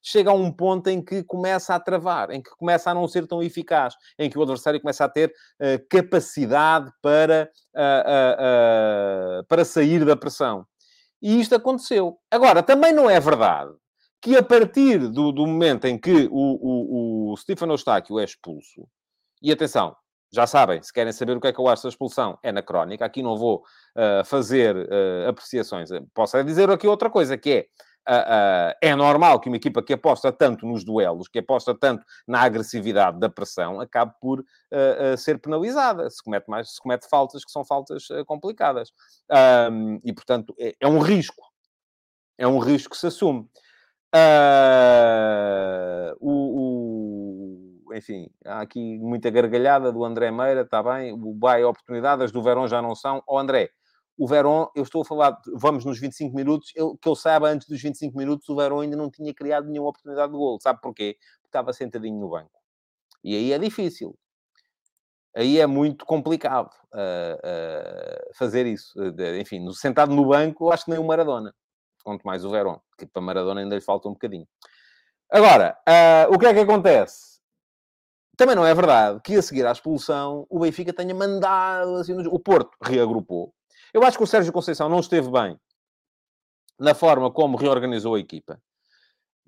[0.02, 3.26] Chega a um ponto em que começa a travar, em que começa a não ser
[3.26, 9.64] tão eficaz, em que o adversário começa a ter uh, capacidade para, uh, uh, para
[9.64, 10.66] sair da pressão.
[11.20, 12.18] E isto aconteceu.
[12.30, 13.74] Agora, também não é verdade
[14.22, 18.88] que a partir do, do momento em que o, o, o Stefano Eustáquio é expulso,
[19.42, 19.94] e atenção,
[20.34, 22.60] já sabem, se querem saber o que é que eu acho da expulsão, é na
[22.60, 23.04] crónica.
[23.04, 23.58] Aqui não vou
[23.96, 25.90] uh, fazer uh, apreciações.
[26.12, 27.66] Posso dizer aqui outra coisa, que é...
[28.06, 32.42] Uh, é normal que uma equipa que aposta tanto nos duelos, que aposta tanto na
[32.42, 34.44] agressividade da pressão, acabe por
[35.16, 36.10] ser penalizada.
[36.10, 38.90] Se comete, mais, se comete faltas que são faltas complicadas.
[40.04, 41.42] E, portanto, é, é, um risco.
[42.36, 43.48] É um risco que se assume.
[46.20, 52.32] o, o enfim, há aqui muita gargalhada do André Meira, está bem, o Bahia oportunidades,
[52.32, 53.22] do Verón já não são.
[53.26, 53.70] Ó oh, André,
[54.16, 57.68] o Verón, eu estou a falar, vamos nos 25 minutos, eu, que eu saiba, antes
[57.68, 60.58] dos 25 minutos, o Verón ainda não tinha criado nenhuma oportunidade de gol.
[60.60, 61.16] Sabe porquê?
[61.40, 62.50] Porque estava sentadinho no banco.
[63.22, 64.16] E aí é difícil.
[65.36, 68.92] Aí é muito complicado uh, uh, fazer isso.
[68.96, 71.52] Uh, enfim, sentado no banco, acho que nem o Maradona.
[72.04, 74.46] Quanto mais o Verón, que para Maradona ainda lhe falta um bocadinho.
[75.30, 75.76] Agora,
[76.30, 77.33] o que é que acontece?
[78.36, 82.38] Também não é verdade que a seguir à expulsão o Benfica tenha mandado assim, o
[82.38, 83.52] Porto reagrupou.
[83.92, 85.56] Eu acho que o Sérgio Conceição não esteve bem
[86.78, 88.60] na forma como reorganizou a equipa.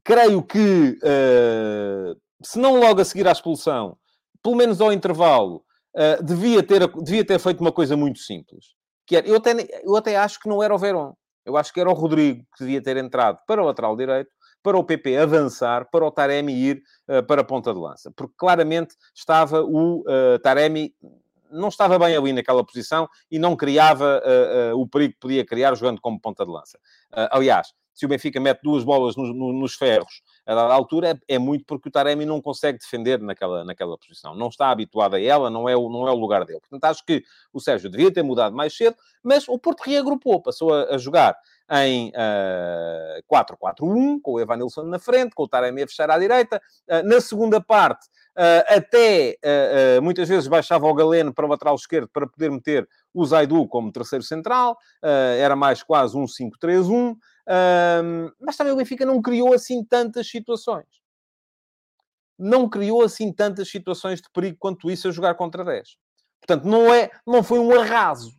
[0.04, 3.98] Creio que, uh, se não logo a seguir à expulsão,
[4.40, 5.64] pelo menos ao intervalo,
[5.96, 8.66] uh, devia, ter, devia ter feito uma coisa muito simples.
[9.04, 11.12] Que era, eu, até, eu até acho que não era o Verón.
[11.44, 14.30] Eu acho que era o Rodrigo que devia ter entrado para o lateral direito
[14.66, 18.10] para o PP avançar, para o Taremi ir uh, para a ponta de lança.
[18.10, 20.92] Porque claramente estava o uh, Taremi
[21.48, 25.46] não estava bem ali naquela posição e não criava uh, uh, o perigo que podia
[25.46, 26.78] criar jogando como ponta de lança.
[27.12, 31.10] Uh, aliás, se o Benfica mete duas bolas no, no, nos ferros a dada altura,
[31.10, 34.32] é, é, muito porque o Taremi não consegue defender naquela, naquela posição.
[34.34, 36.60] Não está habituado a ela, não é, o, não é o lugar dele.
[36.60, 40.72] Portanto, acho que o Sérgio devia ter mudado mais cedo, mas o Porto reagrupou, passou
[40.72, 41.36] a, a jogar
[41.68, 46.62] em uh, 4-4-1, com o Evanilson na frente, com o Taremi a fechar à direita.
[46.88, 49.36] Uh, na segunda parte, uh, até
[50.00, 53.90] muitas vezes baixava o Galeno para o lateral esquerdo para poder meter o Zaidu como
[53.90, 54.78] terceiro central.
[55.02, 57.16] era mais quase um 5-3-1.
[58.40, 60.86] Mas também o Benfica não criou assim tantas situações.
[62.38, 65.96] Não criou assim tantas situações de perigo quanto isso a jogar contra 10.
[66.40, 68.32] Portanto, não, é, não foi um arraso.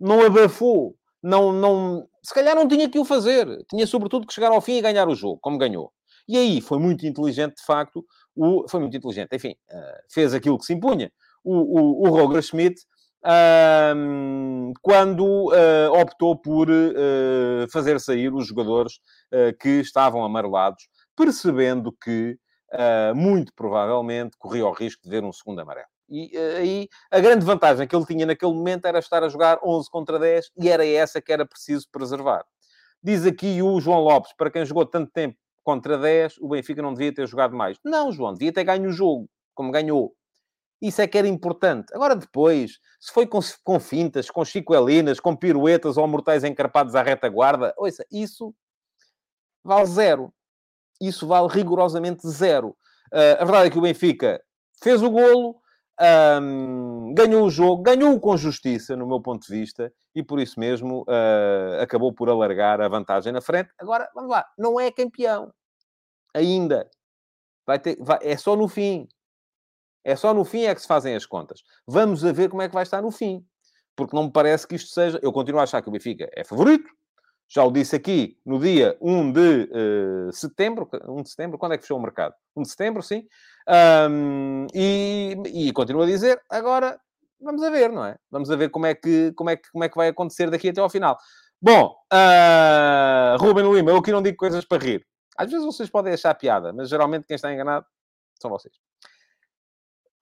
[0.00, 3.64] Não abafou não, não, se calhar não tinha que o fazer.
[3.70, 5.92] Tinha sobretudo que chegar ao fim e ganhar o jogo, como ganhou.
[6.26, 10.58] E aí foi muito inteligente, de facto, o, foi muito inteligente, enfim, uh, fez aquilo
[10.58, 11.12] que se impunha.
[11.44, 12.80] O, o, o Roger Schmidt,
[13.24, 19.00] uh, quando uh, optou por eh, fazer sair os jogadores
[19.60, 22.36] que estavam amarelados, percebendo que,
[23.14, 25.86] muito provavelmente, corria o risco de ver um segundo amarelo.
[26.08, 29.90] E aí a grande vantagem que ele tinha naquele momento era estar a jogar 11
[29.90, 32.44] contra 10 e era essa que era preciso preservar.
[33.02, 36.92] Diz aqui o João Lopes, para quem jogou tanto tempo contra 10, o Benfica não
[36.92, 37.78] devia ter jogado mais.
[37.84, 40.14] Não, João, devia ter ganho o jogo, como ganhou.
[40.82, 41.94] Isso é que era importante.
[41.94, 47.02] Agora, depois, se foi com, com fintas, com chicoelinas, com piruetas ou mortais encarpados à
[47.02, 48.52] retaguarda, ouça, isso
[49.62, 50.34] vale zero.
[51.00, 52.70] Isso vale rigorosamente zero.
[53.12, 54.42] Uh, a verdade é que o Benfica
[54.82, 55.60] fez o golo,
[56.40, 60.58] um, ganhou o jogo, ganhou com justiça, no meu ponto de vista, e por isso
[60.58, 63.70] mesmo uh, acabou por alargar a vantagem na frente.
[63.78, 65.52] Agora, vamos lá, não é campeão
[66.34, 66.90] ainda.
[67.64, 69.06] Vai ter, vai, é só no fim.
[70.04, 71.62] É só no fim é que se fazem as contas.
[71.86, 73.44] Vamos a ver como é que vai estar no fim.
[73.94, 75.18] Porque não me parece que isto seja.
[75.22, 76.88] Eu continuo a achar que o Benfica é favorito,
[77.48, 80.88] já o disse aqui no dia 1 de uh, setembro.
[81.06, 82.34] 1 de setembro, quando é que fechou o mercado?
[82.56, 83.26] 1 de setembro, sim.
[84.10, 86.98] Um, e, e continuo a dizer, agora
[87.38, 88.16] vamos a ver, não é?
[88.30, 90.70] Vamos a ver como é que, como é que, como é que vai acontecer daqui
[90.70, 91.18] até ao final.
[91.60, 95.06] Bom, uh, Ruben Lima, eu aqui não digo coisas para rir.
[95.36, 97.84] Às vezes vocês podem achar piada, mas geralmente quem está enganado
[98.40, 98.74] são vocês.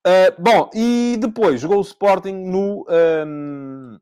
[0.07, 2.87] Uh, bom, e depois jogou o Sporting no.
[2.89, 3.99] Um...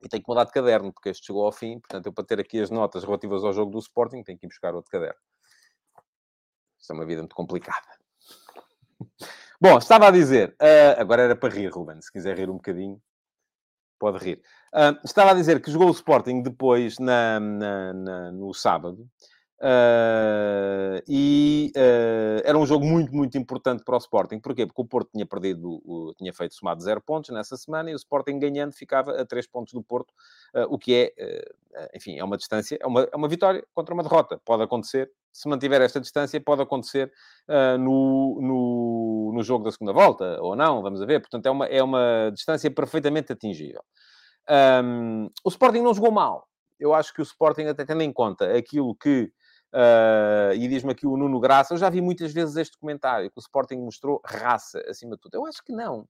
[0.00, 1.80] E tenho que mudar de caderno, porque este chegou ao fim.
[1.80, 4.48] Portanto, eu para ter aqui as notas relativas ao jogo do Sporting, tenho que ir
[4.48, 5.18] buscar outro caderno.
[6.78, 7.86] Isto é uma vida muito complicada.
[9.60, 13.02] Bom, estava a dizer, uh, agora era para rir, Ruben, se quiser rir um bocadinho,
[13.98, 14.40] pode rir.
[14.72, 19.10] Uh, estava a dizer que jogou o Sporting depois na, na, na no sábado.
[19.60, 24.38] Uh, e uh, era um jogo muito, muito importante para o Sporting.
[24.38, 24.64] Porquê?
[24.64, 27.96] Porque o Porto tinha perdido, o, tinha feito somado zero pontos nessa semana e o
[27.96, 30.12] Sporting ganhando ficava a três pontos do Porto,
[30.54, 31.44] uh, o que é,
[31.94, 34.40] enfim, é uma distância, é uma, é uma vitória contra uma derrota.
[34.44, 37.12] Pode acontecer, se mantiver esta distância, pode acontecer
[37.78, 41.20] no, no, no, jogo da segunda volta, ou não, vamos ver.
[41.20, 43.82] Portanto, é uma, é uma distância perfeitamente atingível.
[44.82, 46.48] Um, o Sporting não jogou mal.
[46.78, 49.30] Eu acho que o Sporting, até tendo em conta aquilo que
[49.72, 53.38] Uh, e diz-me aqui o Nuno Graça, eu já vi muitas vezes este comentário, que
[53.38, 55.34] o Sporting mostrou raça acima de tudo.
[55.34, 56.08] Eu acho que não.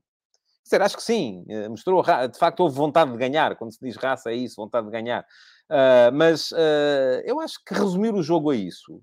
[0.62, 3.96] Dizer, acho que sim, eh, mostrou, de facto houve vontade de ganhar, quando se diz
[3.96, 5.22] raça é isso, vontade de ganhar.
[5.70, 9.02] Uh, mas uh, eu acho que resumir o jogo a isso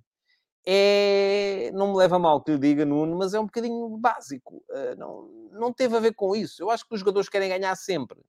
[0.68, 4.64] é, não me leva mal que lhe diga, Nuno, mas é um bocadinho básico.
[4.98, 6.62] não, não teve a ver com isso.
[6.64, 8.20] Eu acho que os jogadores querem ganhar sempre.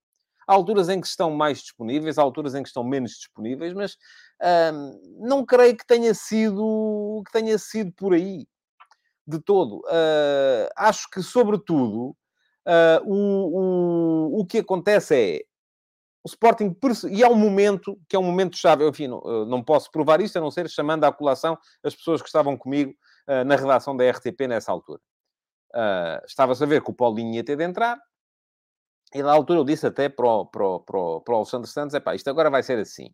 [0.47, 3.97] Há alturas em que estão mais disponíveis, há alturas em que estão menos disponíveis, mas
[5.19, 8.47] não creio que tenha sido que tenha sido por aí
[9.27, 9.79] de todo.
[9.81, 12.17] Uh, acho que, sobretudo,
[12.67, 15.41] uh, o, o, o que acontece é
[16.23, 16.77] o Sporting
[17.11, 18.89] e há um momento que é um momento chave.
[18.89, 22.29] Enfim, não, não posso provar isso a não ser chamando à colação as pessoas que
[22.29, 22.93] estavam comigo
[23.29, 25.01] uh, na redação da RTP nessa altura.
[26.27, 27.99] Estava-se a ver que o Paulinho ia ter de entrar.
[29.17, 32.01] E na altura eu disse até para o, para para para o Alexandre Santos: é
[32.01, 33.09] pá, isto agora vai ser assim.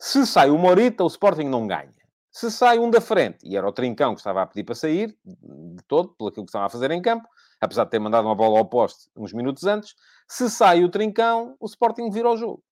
[0.00, 1.92] Se sai o Morita, o Sporting não ganha.
[2.30, 5.14] Se sai um da frente, e era o Trincão que estava a pedir para sair,
[5.24, 7.28] de todo, pelo que estava a fazer em campo,
[7.60, 9.94] apesar de ter mandado uma bola ao poste uns minutos antes,
[10.26, 12.62] se sai o Trincão, o Sporting vira o jogo.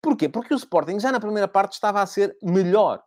[0.00, 0.28] Porquê?
[0.28, 3.02] Porque o Sporting já na primeira parte estava a ser melhor.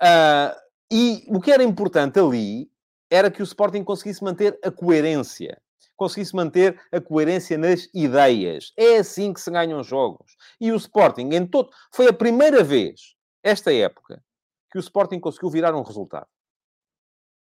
[0.00, 0.56] Uh,
[0.90, 2.70] e o que era importante ali
[3.10, 5.60] era que o Sporting conseguisse manter a coerência
[5.96, 8.72] conseguisse manter a coerência nas ideias.
[8.76, 10.36] É assim que se ganham jogos.
[10.60, 11.70] E o Sporting, em todo.
[11.92, 14.22] Foi a primeira vez, esta época,
[14.70, 16.26] que o Sporting conseguiu virar um resultado.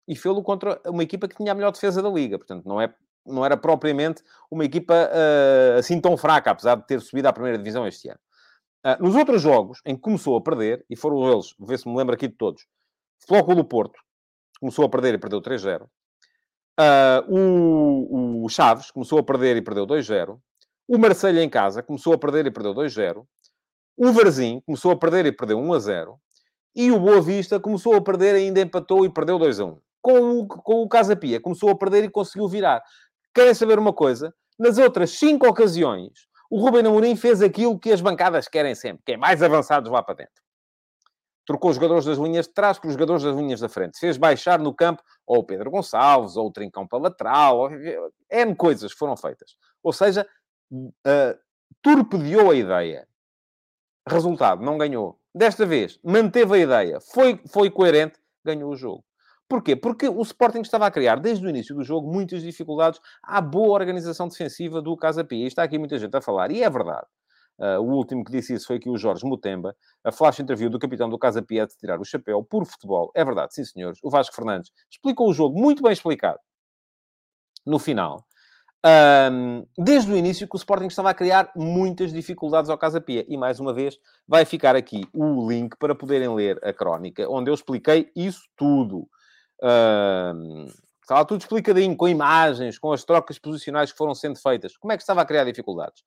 [0.08, 2.38] E fê-lo contra uma equipa que tinha a melhor defesa da liga.
[2.38, 2.94] Portanto, não, é,
[3.26, 7.58] não era propriamente uma equipa uh, assim tão fraca, apesar de ter subido à primeira
[7.58, 8.20] divisão este ano.
[8.86, 11.98] Uh, nos outros jogos, em que começou a perder, e foram eles, ver se me
[11.98, 12.66] lembro aqui de todos,
[13.28, 14.00] Flóculo Porto,
[14.60, 15.88] começou a perder e perdeu 3-0.
[16.80, 20.38] Uh, o, o, Chaves começou a perder e perdeu 2-0.
[20.88, 23.26] O Marseille em casa começou a perder e perdeu 2-0.
[23.98, 26.16] O Varzim começou a perder e perdeu 1-0.
[26.76, 29.78] E o Boa Vista começou a perder e ainda empatou e perdeu 2-1.
[30.02, 32.82] Com o, com o Casa Pia começou a perder e conseguiu virar.
[33.34, 34.32] Querem saber uma coisa?
[34.60, 39.14] Nas outras cinco ocasiões, o Rubem Amorim fez aquilo que as bancadas querem sempre, que
[39.14, 40.47] é mais avançados lá para dentro
[41.48, 43.98] trocou os jogadores das linhas de trás por os jogadores das linhas da frente.
[43.98, 47.70] Fez baixar no campo ou o Pedro Gonçalves, ou o Trincão para lateral, ou...
[48.30, 49.56] N coisas foram feitas.
[49.82, 50.28] Ou seja,
[50.72, 51.40] uh,
[51.82, 53.08] torpedeou a ideia.
[54.08, 55.18] Resultado, não ganhou.
[55.34, 59.04] Desta vez, manteve a ideia, foi, foi coerente, ganhou o jogo.
[59.48, 59.76] Porquê?
[59.76, 63.74] Porque o Sporting estava a criar, desde o início do jogo, muitas dificuldades à boa
[63.74, 65.46] organização defensiva do Casa Pia.
[65.46, 67.08] E está aqui muita gente a falar, e é verdade.
[67.60, 69.76] Uh, o último que disse isso foi aqui o Jorge Mutemba.
[70.04, 73.12] A flash interview do capitão do Casa Pia de tirar o chapéu por futebol.
[73.16, 74.00] É verdade, sim senhores.
[74.04, 76.40] O Vasco Fernandes explicou o jogo muito bem explicado.
[77.66, 78.24] No final.
[78.86, 83.26] Um, desde o início que o Sporting estava a criar muitas dificuldades ao Casa Pia.
[83.28, 83.98] E, mais uma vez,
[84.28, 89.10] vai ficar aqui o link para poderem ler a crónica, onde eu expliquei isso tudo.
[89.62, 90.68] Um,
[91.02, 94.78] estava tudo explicadinho, com imagens, com as trocas posicionais que foram sendo feitas.
[94.78, 96.04] Como é que estava a criar dificuldades?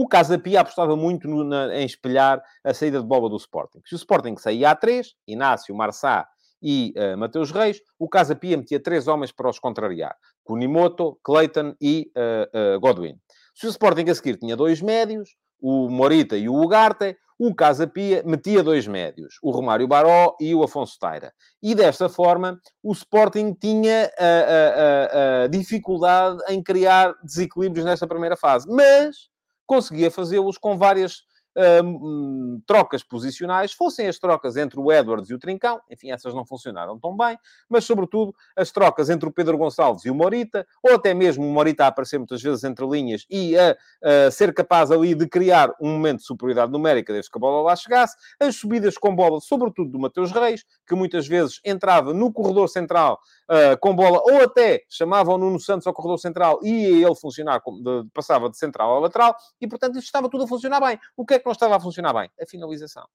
[0.00, 3.80] O Casa Pia apostava muito no, na, em espelhar a saída de bola do Sporting.
[3.84, 6.24] Se o Sporting saía a três, Inácio, Marçá
[6.62, 10.14] e uh, Mateus Reis, o Casa Pia metia três homens para os contrariar.
[10.44, 13.16] Kunimoto, Clayton e uh, uh, Godwin.
[13.56, 15.30] Se o Sporting a seguir tinha dois médios,
[15.60, 20.54] o Morita e o Ugarte, o Casa Pia metia dois médios, o Romário Baró e
[20.54, 21.32] o Afonso Taira.
[21.60, 28.06] E desta forma, o Sporting tinha a, a, a, a dificuldade em criar desequilíbrios nesta
[28.06, 28.64] primeira fase.
[28.70, 29.36] Mas
[29.68, 31.27] conseguia fazê-los com várias
[31.58, 36.44] uh, trocas posicionais, fossem as trocas entre o Edwards e o Trincão, enfim, essas não
[36.44, 37.36] funcionaram tão bem,
[37.68, 41.50] mas sobretudo as trocas entre o Pedro Gonçalves e o Morita, ou até mesmo o
[41.50, 45.74] Morita a aparecer muitas vezes entre linhas e a, a ser capaz ali de criar
[45.80, 49.40] um momento de superioridade numérica desde que a bola lá chegasse, as subidas com bola,
[49.40, 54.42] sobretudo do Mateus Reis, que muitas vezes entrava no corredor central uh, com bola, ou
[54.42, 58.96] até chamava o Nuno Santos ao corredor central e ele funcionar, de, passava de central
[58.96, 60.98] a lateral, e portanto isto estava tudo a funcionar bem.
[61.16, 62.30] O que é que não estava a funcionar bem?
[62.40, 63.06] A finalização.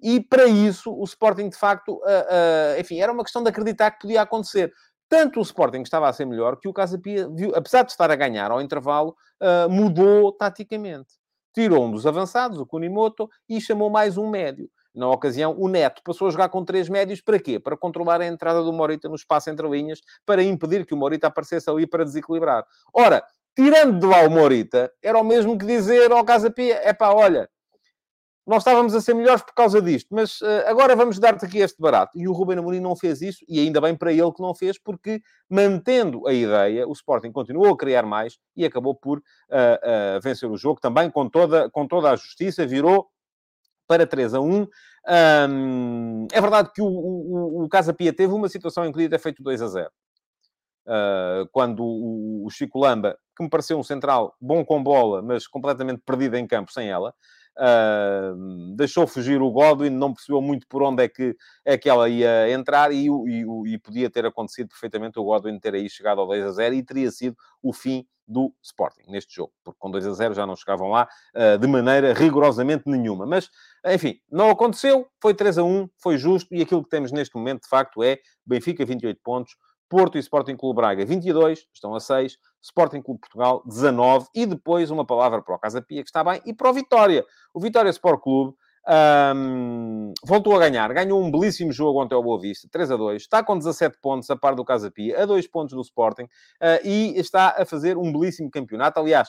[0.00, 3.90] E para isso, o Sporting, de facto, uh, uh, enfim, era uma questão de acreditar
[3.92, 4.72] que podia acontecer.
[5.08, 8.10] Tanto o Sporting estava a ser melhor que o Casa Pia, viu, apesar de estar
[8.10, 11.14] a ganhar ao intervalo, uh, mudou taticamente.
[11.54, 14.68] Tirou um dos avançados, o Kunimoto, e chamou mais um médio.
[14.94, 17.60] Na ocasião, o Neto passou a jogar com três médios para quê?
[17.60, 21.26] Para controlar a entrada do Morita no espaço entre linhas, para impedir que o Morita
[21.26, 22.66] aparecesse ali para desequilibrar.
[22.92, 23.22] Ora,
[23.56, 27.08] tirando de lá o Morita, era o mesmo que dizer ao Casa Pia, é pá,
[27.08, 27.48] olha,
[28.46, 31.80] nós estávamos a ser melhores por causa disto, mas uh, agora vamos dar-te aqui este
[31.80, 32.16] barato.
[32.16, 34.78] E o Ruben Amorim não fez isso, e ainda bem para ele que não fez,
[34.78, 40.20] porque mantendo a ideia, o Sporting continuou a criar mais e acabou por uh, uh,
[40.22, 43.08] vencer o jogo também com toda, com toda a justiça, virou
[43.88, 44.68] para 3 a 1.
[45.08, 49.10] Um, é verdade que o, o, o Casa Pia teve uma situação em que podia
[49.10, 49.90] ter feito 2 a 0.
[50.86, 55.44] Uh, quando o, o, Chico Lamba, que me pareceu um central bom com bola, mas
[55.46, 57.12] completamente perdido em campo sem ela,
[57.58, 62.08] uh, deixou fugir o Godwin, não percebeu muito por onde é que, é que ela
[62.08, 66.26] ia entrar e, e, e podia ter acontecido perfeitamente o Godwin ter aí chegado ao
[66.28, 70.06] 2 a 0 e teria sido o fim do Sporting neste jogo, porque com 2
[70.06, 73.24] a 0 já não chegavam lá uh, de maneira rigorosamente nenhuma.
[73.24, 73.48] Mas,
[73.86, 77.62] enfim, não aconteceu, foi 3 a 1, foi justo, e aquilo que temos neste momento,
[77.62, 79.56] de facto, é Benfica 28 pontos,
[79.88, 84.90] Porto e Sporting Clube Braga 22, estão a 6, Sporting Clube Portugal 19, e depois
[84.90, 87.24] uma palavra para o Casa Pia, que está bem, e para o Vitória.
[87.54, 88.54] O Vitória Sport Clube
[89.34, 93.22] um, voltou a ganhar, ganhou um belíssimo jogo ontem ao Boa Vista, 3 a 2,
[93.22, 96.84] está com 17 pontos a par do Casa Pia, a 2 pontos do Sporting, uh,
[96.84, 99.00] e está a fazer um belíssimo campeonato.
[99.00, 99.28] Aliás,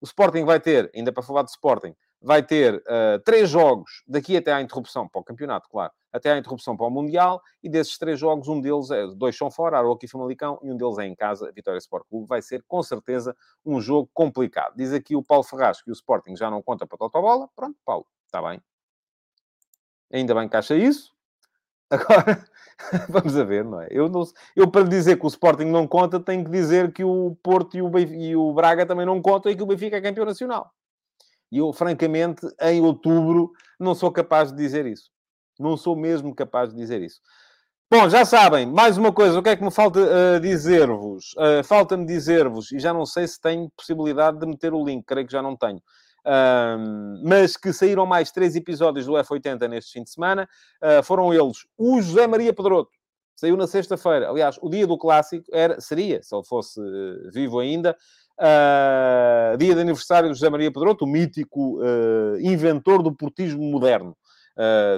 [0.00, 4.36] o Sporting vai ter, ainda para falar de Sporting, vai ter uh, três jogos daqui
[4.36, 7.98] até à interrupção para o campeonato, claro, até à interrupção para o Mundial, e desses
[7.98, 11.06] três jogos, um deles, é, dois são fora, Aroca e Famalicão, e um deles é
[11.06, 12.26] em casa, Vitória Sport Clube.
[12.26, 14.74] Vai ser, com certeza, um jogo complicado.
[14.76, 17.48] Diz aqui o Paulo Ferraz que o Sporting já não conta para Totobola.
[17.54, 18.60] Pronto, Paulo, está bem.
[20.12, 21.14] Ainda bem que acha isso.
[21.90, 22.44] Agora,
[23.08, 23.88] vamos a ver, não é?
[23.90, 24.22] Eu, não,
[24.54, 27.82] eu, para dizer que o Sporting não conta, tenho que dizer que o Porto e
[27.82, 30.72] o, Benfica, e o Braga também não contam e que o Benfica é campeão nacional.
[31.50, 35.10] E eu, francamente, em outubro, não sou capaz de dizer isso.
[35.60, 37.20] Não sou mesmo capaz de dizer isso.
[37.92, 41.32] Bom, já sabem, mais uma coisa, o que é que me falta uh, dizer-vos?
[41.32, 45.26] Uh, Falta-me dizer-vos, e já não sei se tenho possibilidade de meter o link, creio
[45.26, 45.82] que já não tenho.
[47.24, 50.48] Mas que saíram mais três episódios do F80 neste fim de semana.
[50.80, 52.90] Uh, foram eles o José Maria Pedroto,
[53.34, 54.28] saiu na sexta-feira.
[54.28, 57.96] Aliás, o dia do clássico era, seria, se ele fosse uh, vivo ainda,
[58.38, 61.80] uh, dia de aniversário do José Maria Pedroto, o mítico
[62.40, 64.16] inventor do portismo moderno.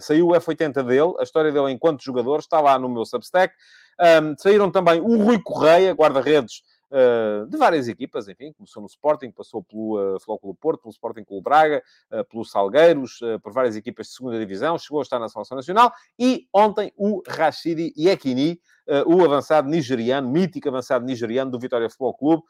[0.01, 3.55] Saiu o F80 dele, a história dele enquanto jogador, está lá no meu Substack.
[4.01, 9.31] Um, saíram também o Rui Correia, guarda-redes uh, de várias equipas, enfim, começou no Sporting,
[9.31, 13.75] passou pelo uh, Flóculo Porto, pelo Sporting Clube Braga, uh, pelos Salgueiros, uh, por várias
[13.75, 18.61] equipas de segunda divisão, chegou a estar na Seleção Nacional e ontem o Rashidi Yekini,
[19.07, 22.43] o avançado nigeriano, mítico avançado nigeriano do Vitória Futebol Clube,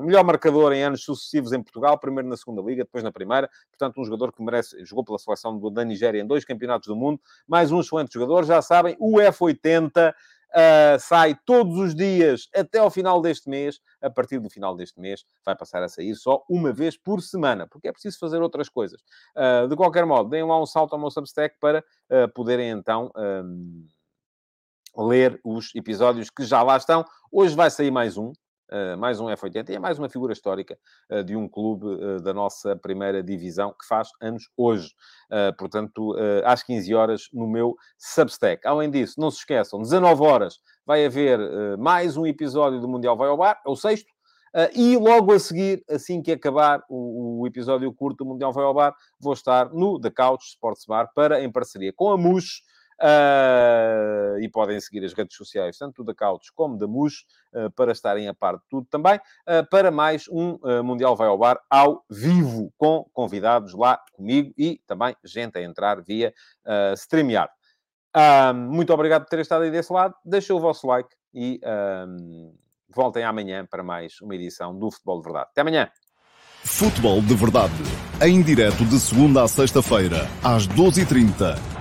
[0.00, 4.00] melhor marcador em anos sucessivos em Portugal, primeiro na segunda liga, depois na primeira, portanto
[4.00, 7.72] um jogador que merece, jogou pela seleção da Nigéria em dois campeonatos do mundo, mais
[7.72, 10.14] um excelente jogador, já sabem, o F80
[10.56, 13.78] Uh, sai todos os dias até ao final deste mês.
[14.00, 17.66] A partir do final deste mês, vai passar a sair só uma vez por semana,
[17.66, 19.00] porque é preciso fazer outras coisas.
[19.36, 21.80] Uh, de qualquer modo, deem lá um salto ao meu Substack para
[22.10, 23.10] uh, poderem então.
[23.16, 23.86] Um,
[24.96, 27.04] ler os episódios que já lá estão.
[27.30, 28.32] Hoje vai sair mais um,
[28.98, 30.78] mais um F80 e é mais uma figura histórica
[31.10, 34.94] uh, de um clube uh, da nossa primeira divisão que faz anos hoje.
[35.58, 36.14] portanto,
[36.44, 38.66] às 15 horas no meu Substack.
[38.66, 41.38] Além disso, não se esqueçam, 19 horas vai haver
[41.78, 44.08] mais um episódio do Mundial Vai ao Bar, é o sexto.
[44.74, 48.74] e logo a seguir, assim que acabar o, o, episódio curto do Mundial Vai ao
[48.74, 52.62] Bar, vou estar no The Couch Sports Bar para, em parceria com a MUS,
[53.00, 57.92] Uh, e podem seguir as redes sociais, tanto da Couch como da MUS, uh, para
[57.92, 62.04] estarem a par de tudo também, uh, para mais um Mundial Vai ao Bar ao
[62.10, 66.32] vivo, com convidados lá comigo e também gente a entrar via
[66.64, 67.52] uh, StreamYard.
[68.54, 70.14] muito obrigado por terem estado aí desse lado.
[70.24, 71.60] Deixem o vosso like e
[72.88, 75.48] voltem amanhã para mais uma edição do Futebol de Verdade.
[75.50, 75.90] Até amanhã!
[76.64, 77.74] Futebol de Verdade.
[78.22, 81.75] Em direto de segunda a sexta-feira, às 12h30